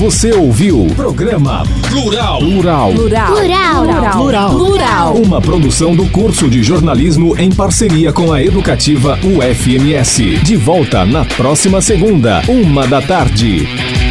Você 0.00 0.32
ouviu 0.32 0.86
Programa 0.96 1.62
Plural. 1.90 2.38
Plural. 2.38 2.90
Plural. 2.94 3.34
Plural. 3.34 4.12
Plural. 4.16 4.50
Plural. 4.56 5.14
Uma 5.16 5.42
produção 5.42 5.94
do 5.94 6.06
curso 6.06 6.48
de 6.48 6.62
jornalismo 6.62 7.38
em 7.38 7.50
parceria 7.50 8.10
com 8.10 8.32
a 8.32 8.42
educativa 8.42 9.18
UFMS. 9.22 10.38
De 10.42 10.56
volta 10.56 11.04
na 11.04 11.26
próxima 11.26 11.82
segunda, 11.82 12.40
uma 12.48 12.86
da 12.86 13.02
tarde. 13.02 14.10